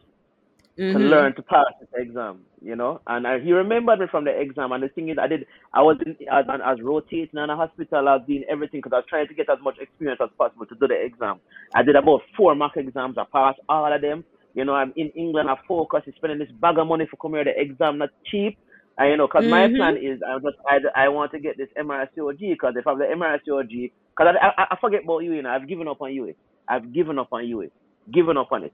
[0.92, 1.10] to Mhm.
[1.10, 3.00] learn to pass this exam, you know.
[3.06, 4.72] And I, he remembered me from the exam.
[4.72, 8.08] And the thing is, I did, I was in, as, as rotating in a hospital,
[8.08, 10.66] I was doing everything because I was trying to get as much experience as possible
[10.66, 11.40] to do the exam.
[11.74, 13.16] I did about four mock exams.
[13.18, 14.24] I passed all of them.
[14.54, 15.50] You know, I'm in England.
[15.50, 16.02] I focus.
[16.06, 17.54] I'm spending this bag of money for coming here.
[17.54, 18.56] The exam not cheap.
[18.98, 19.76] And you know, because my Mhm.
[19.76, 22.98] plan is, I just, I, I want to get this MRCOG because if I have
[22.98, 26.12] the MRCOG, because I, I, I forget about you, you know, I've given up on
[26.14, 26.32] you.
[26.68, 27.68] I've given up on you.
[28.12, 28.72] Given up on it,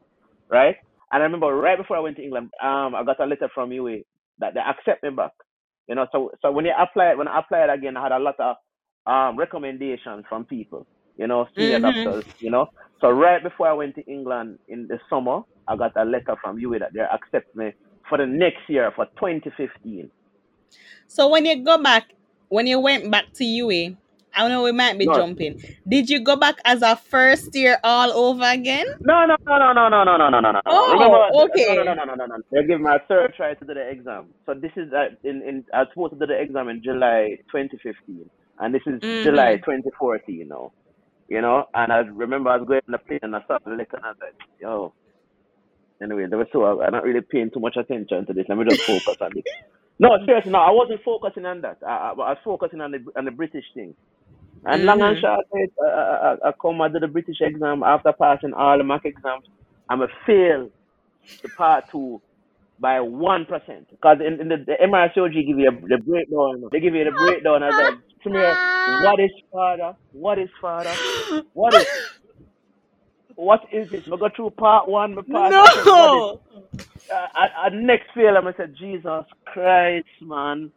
[0.51, 0.76] right?
[1.12, 3.70] And I remember right before I went to England, um, I got a letter from
[3.70, 4.05] UWI
[4.39, 5.33] that they accept me back.
[5.89, 8.37] You know, so so when you apply when I applied again, I had a lot
[8.41, 8.57] of
[9.07, 11.81] um recommendations from people, you know, senior Mhm.
[11.81, 12.66] doctors, you know.
[13.01, 16.59] So right before I went to England in the summer, I got a letter from
[16.59, 17.73] UWI that they accept me
[18.09, 20.11] for the next year for 2015.
[21.07, 22.12] So when you go back,
[22.49, 23.97] when you went back to UWI,
[24.35, 25.61] I know we might be No, jumping.
[25.87, 28.87] Did you go back as a first year all over again?
[29.01, 30.61] no, no, no, no, no, no, no, no, no, no, no.
[30.64, 30.93] no.
[30.93, 32.37] Remember, Oh, no, no, no, no, no, no, no.
[32.53, 34.35] They give me a third try to do the exam.
[34.47, 37.37] So this is uh, in in I was supposed to do the exam in July
[37.51, 39.64] 2015, and this is July Mhm.
[39.64, 40.73] 2014 now.
[41.29, 43.71] You know, and I remember I was going on the plane and I saw the
[43.73, 44.95] letter and I was like, yo.
[46.03, 48.46] Anyway, there was so I- I'm not really paying too much attention to this.
[48.49, 49.44] Let me just focus on this.
[50.01, 51.78] No, seriously, no, I wasn't focusing on that.
[51.86, 53.94] I, I, I was focusing on the on the British thing.
[54.64, 55.20] And long and Mhm.
[55.20, 55.46] short,
[55.82, 59.44] I, I I come did the British exam after passing all the mock exams.
[59.88, 60.70] I'm a fail
[61.42, 62.22] the part two
[62.80, 66.64] by one percent because in, in the, the MRCOG give you a, the breakdown.
[66.72, 67.92] They give you the breakdown as a
[68.22, 68.55] premier.
[69.01, 69.94] What is father?
[70.12, 70.99] What is father?
[71.55, 71.86] What is
[73.39, 74.03] what is this?
[74.11, 75.55] We go through part one, we pass.
[75.57, 76.41] I said, what is No.
[77.14, 78.36] uh, I, I next fail?
[78.36, 80.72] I said, Jesus Christ, man.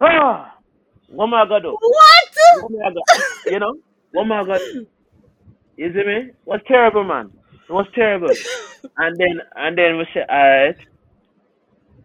[0.00, 0.52] Ah,
[1.08, 1.78] what am I gonna do?
[1.80, 2.62] What?
[2.62, 3.74] What am I gonna, you know?
[4.10, 4.58] What am I gonna?
[4.58, 4.86] do?
[5.76, 6.16] You see me?
[6.30, 7.30] It was terrible, man.
[7.68, 8.30] It was terrible.
[8.98, 10.76] And then and then we say, all right,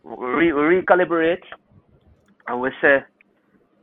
[0.04, 1.40] we, we recalibrate,
[2.48, 2.98] and we say,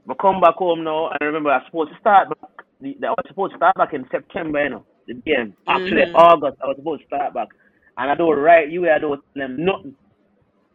[0.06, 1.08] we come back home now.
[1.08, 2.50] And remember, I was supposed to start back.
[2.80, 4.86] The, the, I was supposed to start back in September, you know.
[5.08, 5.54] The game.
[5.66, 6.14] Actually, Mhm.
[6.14, 7.48] August, I was supposed to start back.
[7.96, 9.96] And I don't write you, I don't tell them nothing.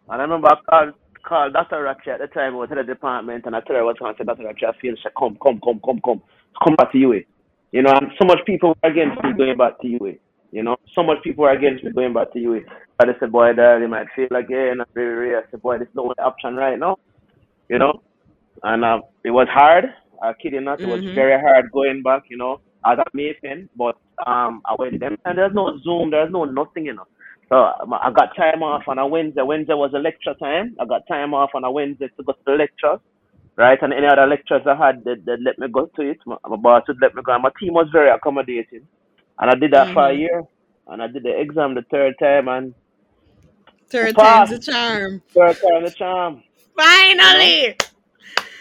[0.10, 1.84] And I remember I called, called Dr.
[1.84, 4.10] Ratchet at the time, I was at the department, and I told her what's going
[4.10, 4.16] on.
[4.16, 4.44] I said, Dr.
[4.46, 6.22] Ratchet, I feel, she said, come, come, come, come, come.
[6.64, 7.26] Come back to UWI.
[7.72, 10.20] You know, and so much people were against me going back to UWI.
[10.52, 12.66] You know, so much people were against me going back to UWI.
[12.98, 14.82] But I said, boy, that they might feel again.
[14.94, 15.40] Rare.
[15.40, 16.98] I said, boy, this is the only option right now.
[17.70, 18.02] You know,
[18.64, 19.86] and uh, it was hard.
[20.22, 21.16] I kid you not, it was Mhm.
[21.16, 22.24] very hard going back.
[22.30, 23.96] You know, as a May Pen, but
[24.28, 26.86] um, I went them and there's no Zoom, there's no nothing.
[26.86, 27.08] You know,
[27.50, 29.42] so um, I got time off on a Wednesday.
[29.44, 30.76] Wednesday was a lecture time.
[30.80, 32.98] I got time off on a Wednesday to go to the lecture.
[33.58, 36.18] Right, and any other lectures I had, they, they let me go to it.
[36.26, 37.34] My, my boss would let me go.
[37.34, 38.88] And my team was very accommodating,
[39.40, 40.20] and I did that for a Mhm.
[40.20, 40.44] year.
[40.88, 42.76] And I did the exam the third time, and
[43.90, 44.52] Third time's passed.
[44.52, 45.24] the charm.
[45.36, 46.44] Third time the charm.
[47.20, 47.78] You know, Finally.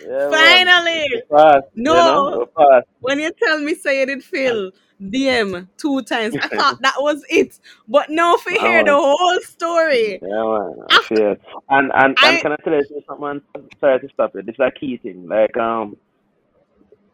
[0.08, 1.06] Yeah, Finally.
[1.12, 1.66] we passed.
[1.74, 2.82] You know, No.
[3.00, 7.24] When you tell me say you did fail DM two times, I thought that was
[7.28, 7.58] it.
[7.88, 10.20] But now for Yeah, hear the whole story.
[10.22, 10.74] Yeah, man.
[10.90, 11.30] After.
[11.68, 13.42] And and and I can I tell you something?
[13.80, 14.48] Sorry to stop it.
[14.48, 15.28] It's a key thing.
[15.28, 15.96] Like um,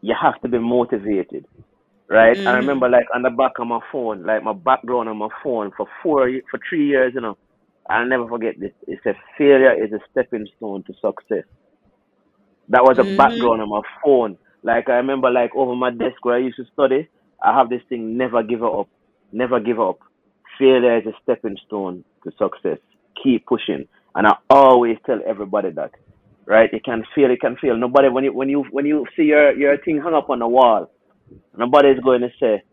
[0.01, 1.45] you have to be motivated,
[2.09, 2.37] right?
[2.37, 5.71] I remember like on the back of my phone, like my background on my phone
[5.75, 7.37] for four for three years, you know.
[7.89, 8.71] I'll never forget this.
[8.87, 11.43] It said failure is a stepping stone to success.
[12.69, 13.17] That was a Mhm.
[13.17, 14.37] background on my phone.
[14.63, 17.07] Like I remember like over my desk where I used to study,
[17.41, 18.87] I have this thing, never give up.
[19.31, 19.99] Never give up.
[20.57, 22.77] Failure is a stepping stone to success.
[23.23, 23.87] Keep pushing.
[24.15, 25.91] And I always tell everybody that.
[26.45, 26.71] Right?
[26.73, 27.77] You can fail, you can fail.
[27.77, 30.47] Nobody when you when you when you see your, your thing hung up on the
[30.47, 30.89] wall,
[31.55, 32.63] nobody is going to say,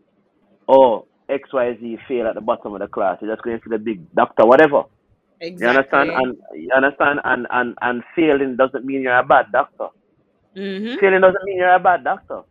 [0.67, 3.17] Oh, XYZ fail at the bottom of the class.
[3.21, 4.83] You're just going to see the big doctor, whatever.
[5.57, 6.11] You understand?
[6.11, 7.19] And you understand?
[7.23, 9.87] And and and failing doesn't mean you're a bad doctor.
[10.55, 10.99] Mm-hmm.
[10.99, 12.43] Failing doesn't mean you're a bad doctor,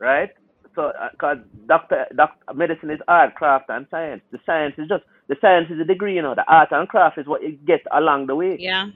[0.00, 0.30] right?
[0.74, 4.22] So, because doctor, doctor, medicine is art, craft, and science.
[4.30, 6.34] The science is just the science is a degree, you know.
[6.34, 8.58] The art and craft is what you get along the way.
[8.58, 8.88] Yeah.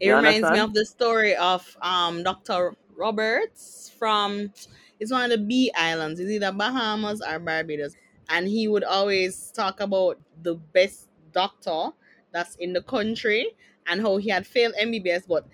[0.00, 0.60] It You reminds me understand?
[0.60, 2.74] of the story of um Dr.
[2.96, 4.52] Roberts from
[5.00, 6.20] it's one of the B islands.
[6.20, 7.96] It's either Bahamas or Barbados.
[8.28, 11.90] And he would always talk about the best doctor
[12.36, 13.56] that's in the country
[13.86, 15.46] and how he had failed MBBS, but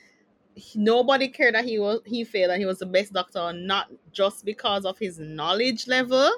[0.54, 3.90] he- nobody cared that he was he failed and he was the best doctor, not
[4.12, 6.30] just because of his knowledge level,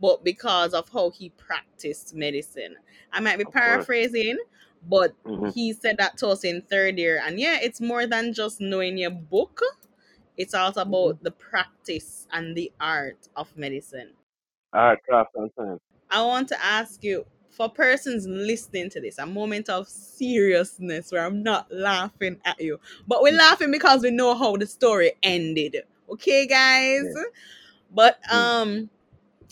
[0.00, 2.76] but because of how he practiced medicine.
[3.12, 4.38] I might be paraphrasing,
[4.82, 7.20] but hmm he said that to us in third year.
[7.24, 9.60] And yeah, it's more than just knowing your book.
[10.36, 14.14] It's also about the practice and the art of medicine.
[14.72, 15.82] Art, craft, and science.
[16.10, 17.26] I want to ask you,
[17.56, 22.78] for persons listening to this, a moment of seriousness where I'm not laughing at you,
[23.08, 25.78] but we're laughing because we know how the story ended.
[26.10, 27.04] Okay, guys?
[27.04, 27.22] Yeah.
[27.90, 28.90] But um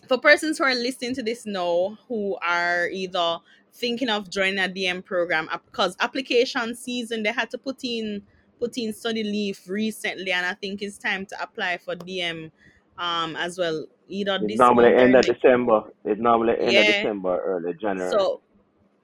[0.06, 3.38] for persons who are listening to this now who are either
[3.72, 8.22] thinking of joining a DM program because application season they had to put in
[8.58, 12.50] put in study leave recently and I think it's time to apply for DM
[12.98, 15.82] um as well either It's this normally month or end of next December.
[16.04, 18.10] It's normally end of yeah December, early January.
[18.10, 18.40] so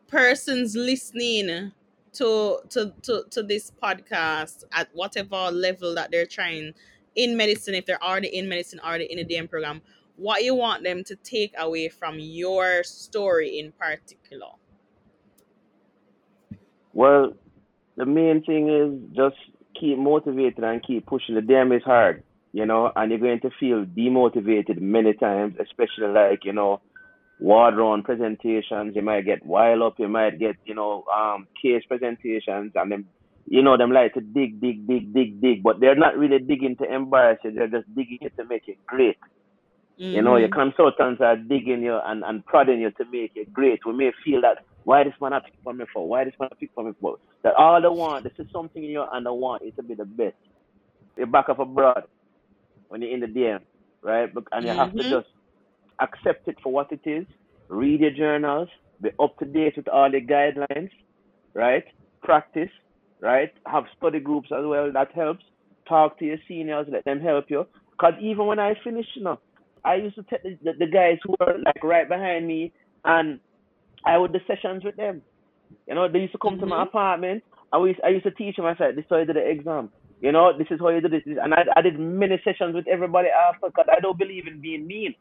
[0.09, 1.73] persons listening
[2.13, 6.75] to to to to this podcast at whatever level that they're trying
[7.15, 9.81] in medicine if they're already in medicine already in a DM program
[10.17, 14.49] what you want them to take away from your story in particular
[16.93, 17.35] Well,
[17.97, 19.37] the main thing is just
[19.79, 21.35] keep motivated and keep pushing.
[21.35, 22.23] The DM is hard,
[22.53, 26.81] you know, and you're going to feel demotivated many times, especially like, you know,
[27.39, 28.95] ward round presentations.
[28.97, 33.07] You might get wild up, you might get, you know, um case presentations and them
[33.47, 36.77] you know, them like to dig, dig, dig, dig, dig, but they're not really digging
[36.77, 39.17] to embarrass you, they're just digging it to make it great.
[39.97, 40.71] You know, your mm-hmm.
[40.71, 43.85] consultants are digging you and, and prodding you to make it great.
[43.85, 46.09] We may feel that why this man not pick for me for?
[46.09, 47.19] Why this man not pick for me for?
[47.43, 49.95] That all they want, this is something in your and they want it to be
[49.95, 50.37] the best.
[51.19, 52.05] You're back up abroad
[52.91, 53.61] when you're in the DM,
[54.05, 54.33] right?
[54.35, 55.11] Bec- And you have to Mm-hmm.
[55.11, 55.29] just
[56.01, 57.27] accept it for what it is.
[57.71, 58.69] Read your journals,
[59.03, 60.91] be up to date with all the guidelines,
[61.55, 61.85] right?
[62.23, 62.71] Practice,
[63.21, 63.51] right?
[63.67, 64.93] Have study groups as well.
[64.93, 65.45] That helps.
[65.89, 67.67] Talk to your seniors, let them help you.
[68.01, 69.41] Cause even when I finished, you know,
[69.85, 72.73] I used to take the, the, the guys who were like right behind me,
[73.05, 73.41] and
[74.07, 75.23] I would do sessions with them.
[75.89, 76.85] You know, they used to come to my Mm-hmm.
[76.85, 77.45] apartment.
[77.73, 78.67] I used, I used to teach them.
[78.67, 79.91] I said, "This is how you do the exam.
[80.21, 82.89] You know, this is how you do this." And I, I did many sessions with
[82.89, 85.15] everybody after, because I don't believe in being mean.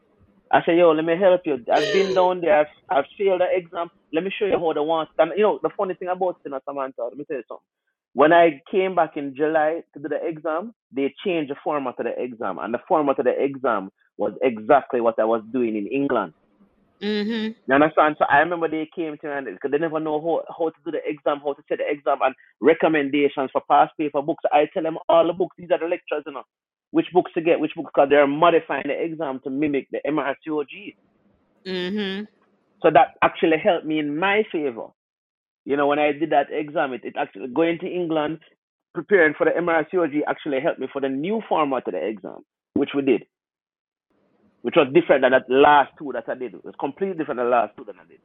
[0.52, 1.58] I said, "Yo, let me help you.
[1.72, 2.60] I've been down there.
[2.60, 3.88] I've, I've failed the exam.
[4.12, 6.50] Let me show you how want." it." And you know, the funny thing about it,
[6.50, 7.64] you Samantha, let me tell you something.
[8.14, 12.06] When I came back in July to do the exam, they changed the format of
[12.06, 15.86] the exam, and the format of the exam was exactly what I was doing in
[15.86, 16.34] England.
[17.02, 17.52] Mm-hmm.
[17.66, 18.16] You understand?
[18.18, 20.76] So I remember they came to me and because they never know how, how to
[20.84, 24.44] do the exam, how to set the exam, and recommendations for past paper books.
[24.52, 25.56] I tell them all the books.
[25.58, 26.42] These are the lectures, you know,
[26.90, 30.94] which books to get, which books, because they're modifying the exam to mimic the MRCOG.
[31.66, 32.24] Mm-hmm.
[32.82, 34.88] So that actually helped me in my favor.
[35.64, 38.40] You know, when I did that exam, it, it actually going to England,
[38.94, 42.38] preparing for the MRCOG actually helped me for the new format of the exam,
[42.74, 43.24] which we did,
[44.62, 46.54] which was different than that last two that I did.
[46.54, 48.20] It was completely different than the last two that I did.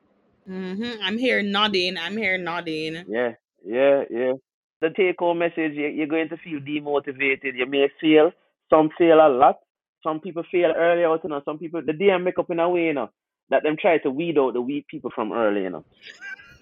[0.50, 1.02] Mm-hmm.
[1.04, 1.98] I'm here nodding.
[1.98, 3.04] I'm here nodding.
[3.08, 3.32] Yeah,
[3.66, 4.34] yeah, yeah.
[4.82, 7.56] The take home message you- you're going to feel demotivated.
[7.56, 8.32] You may fail.
[8.70, 9.58] Some fail a lot.
[10.04, 11.42] Some people fail early out, you know.
[11.46, 13.10] Some people, the DM make up in a way, you know,
[13.50, 15.86] that them try to weed out the weak people from early, you know.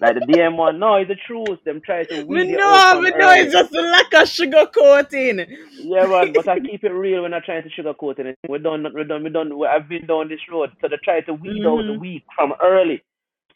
[0.00, 1.58] Like the DM one, no, it's the truth.
[1.64, 5.46] Them try to we know, we know it's just a lack of sugar coating.
[5.78, 8.36] Yeah, man, but I keep it real when I try to sugarcoat it.
[8.48, 9.56] We done, we done, we done.
[9.58, 12.00] we- I've been down this road, so they try to weed out the Mm-hmm.
[12.00, 13.02] weak from early.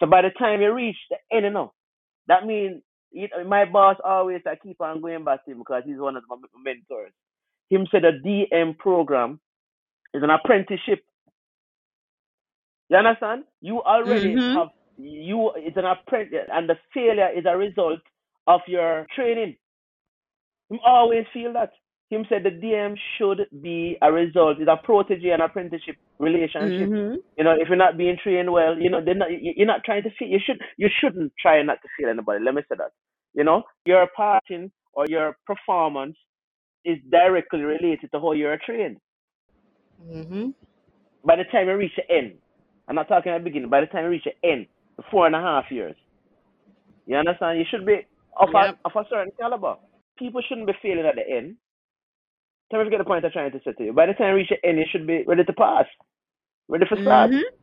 [0.00, 1.72] So by the time you reach the end, you know,
[2.28, 2.82] that means
[3.12, 6.24] it, my boss always I keep on going back to him because he's one of
[6.28, 7.12] my mentors.
[7.70, 9.40] Him said the DM program
[10.14, 11.02] is an apprenticeship.
[12.88, 13.44] You understand?
[13.60, 14.56] You already Mm-hmm.
[14.58, 14.68] have
[14.98, 15.52] you.
[15.56, 18.00] is an apprentice, and the failure is a result
[18.46, 19.56] of your training.
[20.70, 21.70] Him always feel that.
[22.10, 24.58] Him said the DM should be a result.
[24.60, 26.90] It's a protege and apprenticeship relationship.
[26.90, 27.16] Mm-hmm.
[27.36, 29.84] You know, if you're not being trained well, you know, they're not, you- you're not
[29.84, 30.28] trying to feel.
[30.28, 32.42] You should, you shouldn't try not to feel anybody.
[32.44, 32.92] Let me say that.
[33.34, 36.16] You know, your passing or your performance
[36.84, 38.96] is directly related to how you're trained.
[40.10, 40.50] Mm-hmm.
[41.24, 42.34] By the time you reach the end,
[42.88, 43.68] I'm not talking at the beginning.
[43.70, 44.66] By the time you reach the end,
[45.10, 45.96] four and a half years,
[47.06, 47.58] You understand?
[47.58, 48.06] You should be
[48.38, 48.78] of Yep.
[48.84, 49.76] a of a certain caliber.
[50.18, 51.56] People shouldn't be failing at the end.
[52.70, 53.92] Tell me if you get the point I'm trying to say to you.
[53.92, 55.86] By the time you reach the end, you should be ready to pass,
[56.68, 57.30] ready for start.
[57.30, 57.54] Mm-hmm.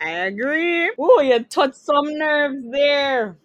[0.00, 0.92] I agree.
[0.98, 3.36] Oh, you touched some nerves there.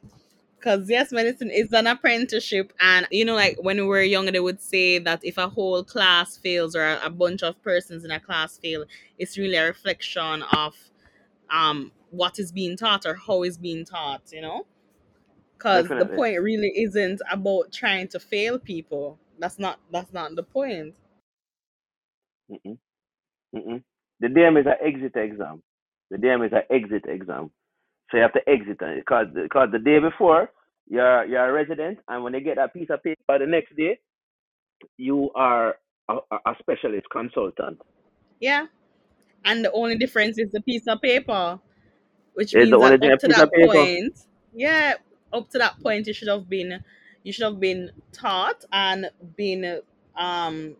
[0.55, 4.39] Because yes, medicine is an apprenticeship, and you know, like when we were younger, they
[4.39, 8.11] would say that if a whole class fails or a, a bunch of persons in
[8.11, 8.85] a class fail,
[9.17, 10.73] it's really a reflection of
[11.51, 14.21] um what is being taught or how is being taught.
[14.31, 14.65] You know,
[15.57, 19.19] because the point really isn't about trying to fail people.
[19.39, 20.95] That's not that's not the point.
[22.51, 22.77] Mm-mm.
[23.55, 23.83] Mm-mm.
[24.19, 25.63] The DM is an exit exam.
[26.11, 27.49] The DM is an exit exam.
[28.09, 30.51] So you have to exit it because because the day before
[30.87, 33.97] you're you're a resident, and when you get that piece of paper the next day,
[34.97, 35.75] you are
[36.09, 37.79] a a specialist consultant.
[38.39, 38.67] Yeah,
[39.45, 41.59] and the only difference is the piece of paper,
[42.33, 44.95] which means only that up to that point, yeah,
[45.31, 46.83] up to that point, you should have been
[47.23, 49.81] you should have been taught and been
[50.15, 50.75] um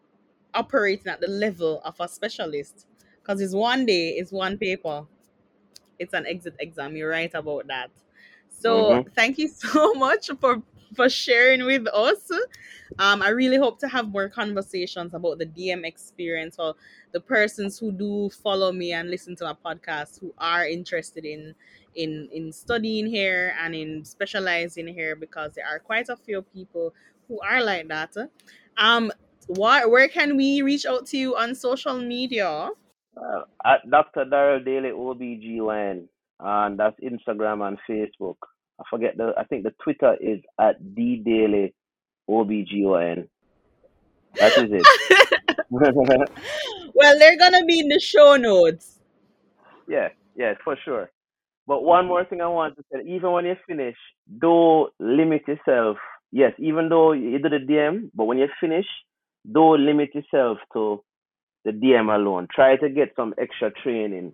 [0.54, 2.88] operating at the level of a specialist.
[3.22, 5.08] Because it's one day, it's one paper.
[6.00, 6.96] It's an exit exam.
[6.96, 7.92] You're right about that.
[8.50, 9.10] So Mm-hmm.
[9.16, 10.62] thank you so much for
[10.96, 12.32] for sharing with us.
[13.00, 16.76] Um, I really hope to have more conversations about the DM experience for
[17.12, 21.56] the persons who do follow me and listen to my podcast who are interested in
[21.96, 26.94] in in studying here and in specializing here because there are quite a few people
[27.28, 28.16] who are like that.
[28.78, 29.12] Um,
[29.48, 32.70] what where can we reach out to you on social media?
[33.16, 34.26] Uh, at Dr.
[34.26, 36.08] Daryl Daley OBGYN,
[36.40, 38.38] and that's Instagram and Facebook.
[38.80, 39.34] I forget the.
[39.38, 41.74] I think the Twitter is at D Daley
[42.30, 43.28] OBGYN.
[44.36, 45.58] That is it.
[45.70, 49.00] well, they're gonna be in the show notes.
[49.88, 51.10] yeah, yeah, for sure.
[51.66, 53.96] But one more thing I want to say, even when you finish,
[54.40, 55.98] don't limit yourself.
[56.32, 58.86] Yes, even though you do the DM, but when you finish,
[59.50, 61.04] don't limit yourself to
[61.64, 62.48] the DM alone.
[62.54, 64.34] Try to get some extra training,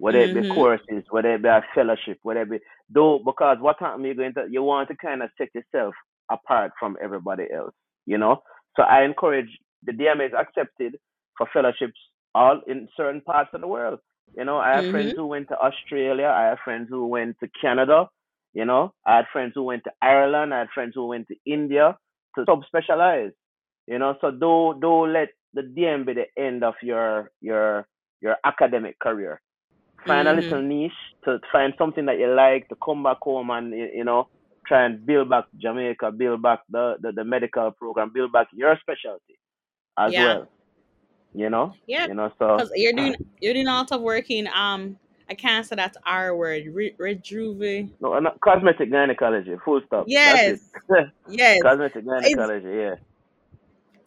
[0.00, 0.54] whether it be Mm-hmm.
[0.54, 4.34] courses, whether it be a fellowship, whether it be though because what time you're going
[4.34, 5.94] to you want to kind of set yourself
[6.30, 7.74] apart from everybody else,
[8.06, 8.42] you know?
[8.76, 9.50] So I encourage
[9.84, 10.96] the DM is accepted
[11.38, 12.00] for fellowships
[12.34, 14.00] all in certain parts of the world.
[14.36, 14.90] You know, I have Mm-hmm.
[14.90, 18.08] friends who went to Australia, I have friends who went to Canada,
[18.54, 21.36] you know, I had friends who went to Ireland, I had friends who went to
[21.46, 21.96] India
[22.36, 23.32] to sub-specialize.
[23.86, 27.86] You know, so don't don't let the DM be the end of your your
[28.20, 29.40] your academic career.
[30.06, 30.40] Find a Mm-hmm.
[30.40, 30.92] little niche
[31.24, 34.28] to find something that you like to come back home and you know
[34.66, 38.76] try and build back Jamaica, build back the the, the medical program, build back your
[38.80, 39.38] specialty
[39.98, 40.24] as Yeah.
[40.24, 40.48] well.
[41.34, 42.32] You know, Yeah, you know.
[42.38, 44.96] So you're doing you're doing a lot of work in um
[45.28, 47.88] I can't say that R word re- rejuve.
[48.00, 49.54] no, not cosmetic gynecology.
[49.64, 50.06] Full stop.
[50.08, 50.60] Yes,
[51.28, 51.62] yes.
[51.62, 52.68] cosmetic It's gynecology.
[52.68, 52.94] Yeah.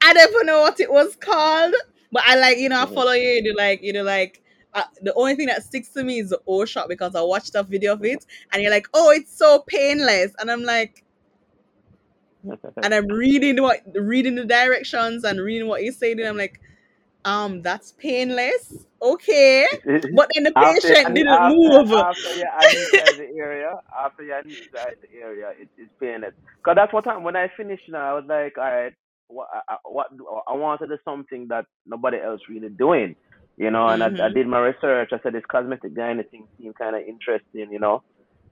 [0.01, 1.73] I never know what it was called,
[2.11, 2.93] but I like you know I Mhm.
[2.93, 3.29] follow you.
[3.29, 4.42] You do like you do like.
[4.73, 7.55] Uh, the only thing that sticks to me is the O shot because I watched
[7.55, 11.03] a video of it and you're like, oh, it's so painless, and I'm like,
[12.83, 16.59] and I'm reading what reading the directions and reading what he's saying, and I'm like,
[17.25, 19.67] um, that's painless, okay.
[20.11, 21.91] But then the patient didn't after move.
[21.93, 23.71] after you anesthetize the area,
[24.05, 26.33] after you anesthetize the area, it, it's painless.
[26.65, 27.83] Cause that's what time when I finished.
[27.89, 28.93] Now I was like, all right,
[29.27, 30.07] what I, I- what
[30.47, 33.15] I wanted to do something that nobody else really doing,
[33.57, 33.87] you know.
[33.89, 34.33] And I, I Mhm.
[34.33, 35.09] did my research.
[35.13, 38.03] I said this cosmetic gynae thing seemed kind of interesting, you know.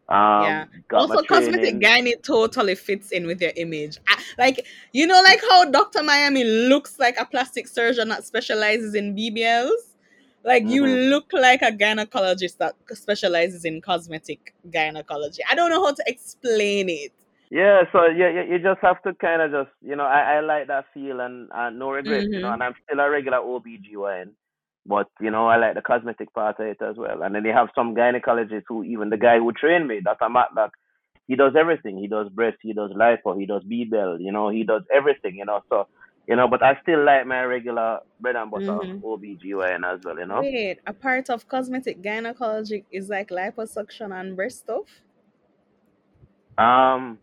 [0.10, 0.66] Yeah.
[0.66, 3.98] Um, my Also, cosmetic gynae totally fits in with your image.
[4.08, 6.04] I- like you know, like how Dr.
[6.04, 9.96] Miami looks like a plastic surgeon that specializes in BBLs.
[10.44, 11.10] Like you Mhm.
[11.10, 15.44] look like a gynecologist that specializes in cosmetic gynecology.
[15.50, 17.12] I don't know how to explain it.
[17.52, 20.40] Yeah, so yeah, you, you just have to kind of just, you know, I, I
[20.40, 22.54] like that feel and, and no regrets, you know, Mhm.
[22.54, 24.32] and I'm still a regular OBGYN,
[24.86, 27.22] but, you know, I like the cosmetic part of it as well.
[27.24, 30.30] And then they have some gynecologists who, even the guy who trained me, Dr.
[30.30, 30.72] Matlock,
[31.28, 31.98] he does everything.
[31.98, 35.46] He does breast, he does lipo, he does BBL, you know, he does everything, you
[35.46, 35.88] know, so,
[36.28, 39.02] you know, but I still like my regular bread and butter Mhm.
[39.04, 40.42] OBGYN as well, you know.
[40.42, 45.02] Wait, a part of cosmetic gynecology is like liposuction and breast stuff.
[46.58, 47.20] Um,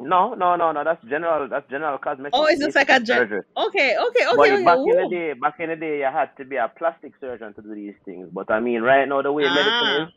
[0.00, 3.18] no, no, no, no, that's general, that's general cosmetic, Oh, it's just like a gen-
[3.18, 3.42] surgery.
[3.56, 4.64] okay, okay, But okay, okay.
[4.64, 5.10] back in the Ooh.
[5.10, 7.94] day, back in the day, you had to be a plastic surgeon to do these
[8.04, 8.28] things.
[8.32, 10.02] But I mean, right now, the way medicine Ah.
[10.04, 10.12] is,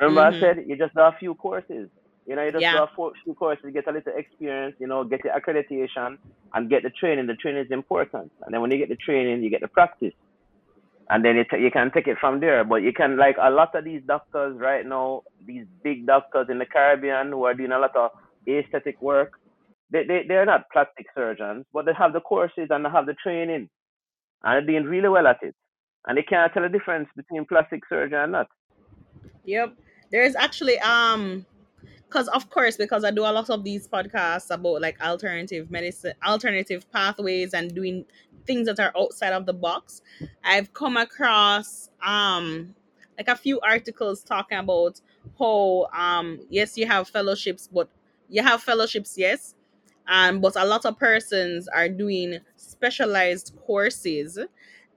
[0.00, 0.40] remember I Mhm.
[0.40, 1.90] said you just do a few courses.
[2.26, 2.82] You know, you just do Yeah.
[2.82, 6.18] a fo- few courses, get a little experience, you know, get the accreditation
[6.54, 7.26] and get the training.
[7.26, 8.32] The training is important.
[8.42, 10.14] And then when you get the training, you get the practice.
[11.10, 12.64] And then you, you can take it from there.
[12.64, 16.58] But you can, like a lot of these doctors right now, these big doctors in
[16.58, 18.10] the Caribbean who are doing a lot of
[18.52, 19.32] aesthetic work.
[19.90, 23.14] They, they, they're not plastic surgeons, but they have the courses and they have the
[23.14, 23.68] training
[24.42, 25.54] and they're doing really well at it.
[26.06, 28.48] And they can't tell the difference between plastic surgeon and not.
[29.44, 29.74] Yep.
[30.10, 31.46] There's actually um
[32.14, 36.14] because of course because i do a lot of these podcasts about like alternative medicine
[36.24, 38.04] alternative pathways and doing
[38.46, 40.00] things that are outside of the box
[40.44, 42.74] i've come across um
[43.18, 45.00] like a few articles talking about
[45.38, 47.88] how um yes you have fellowships but
[48.28, 49.54] you have fellowships yes
[50.06, 54.38] um but a lot of persons are doing specialized courses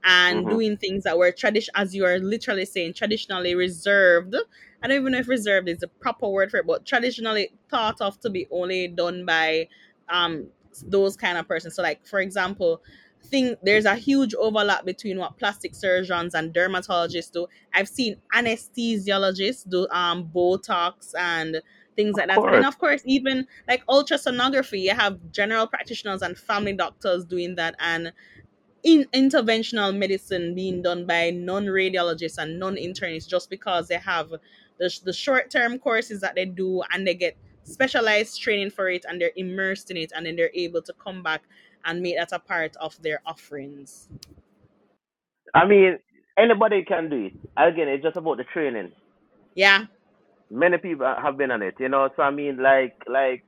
[0.03, 0.49] and Mhm.
[0.49, 4.36] doing things that were tradition as you are literally saying traditionally reserved
[4.82, 7.99] I don't even know if reserved is the proper word for it, but traditionally thought
[7.99, 9.67] of to be only done by
[10.07, 10.49] um
[10.86, 11.73] those kind of persons.
[11.75, 12.84] So like for example,
[13.23, 17.47] think there's a huge overlap between what plastic surgeons and dermatologists do.
[17.73, 21.61] I've seen anesthesiologists do um Botox and
[21.97, 22.45] things like that.
[22.53, 27.75] And of course, even like ultrasonography, you have general practitioners and family doctors doing that
[27.79, 28.13] and
[28.83, 34.29] in interventional medicine being done by non-radiologists and non-internists just because they have
[34.79, 39.21] the, the short-term courses that they do and they get specialized training for it and
[39.21, 41.43] they're immersed in it and then they're able to come back
[41.85, 44.09] and make that a part of their offerings
[45.55, 45.99] I mean,
[46.37, 47.33] anybody can do it.
[47.57, 48.91] Again, it's just about the training.
[49.55, 49.85] yeah
[50.49, 52.09] Many people have been on it, you know.
[52.15, 53.43] So I mean, like like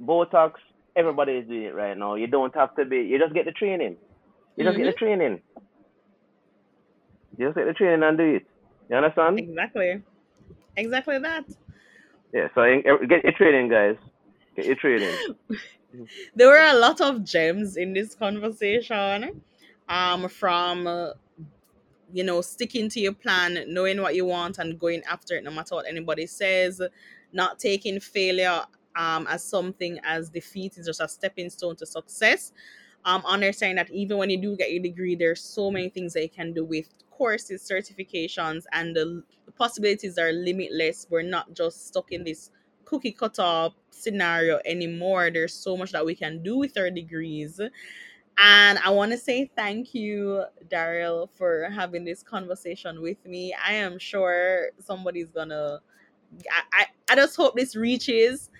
[0.00, 0.52] Botox,
[0.96, 2.14] everybody is doing it right now.
[2.14, 2.98] You don't have to be.
[2.98, 3.96] You just get the training.
[4.56, 4.94] You just get the Mhm.
[4.94, 5.42] training.
[7.36, 8.42] You just get the training and do it.
[8.88, 9.42] You understand?
[9.42, 10.02] exactly
[10.76, 11.44] exactly that
[12.32, 12.48] Yeah.
[12.54, 13.96] So eh, get your training, guys.
[14.56, 15.20] Get your training.
[16.34, 19.42] there were a lot of gems in this conversation
[19.88, 21.10] um from uh,
[22.14, 25.50] you know sticking to your plan knowing what you want and going after it no
[25.50, 26.80] matter what anybody says
[27.32, 28.62] not taking failure
[28.96, 32.52] um as something as defeat is just a stepping stone to success.
[33.04, 36.22] Um understanding that even when you do get your degree there's so many things that
[36.22, 41.06] you can do with courses certifications and the, the possibilities are limitless.
[41.10, 42.50] We're not just stuck in this
[42.84, 45.30] cookie cutter scenario anymore.
[45.32, 47.60] There's so much that we can do with our degrees
[48.38, 53.54] and I want to say thank you, Daryl, for having this conversation with me.
[53.66, 55.80] I am sure somebody's gonna.
[56.50, 58.50] I, I, I just hope this reaches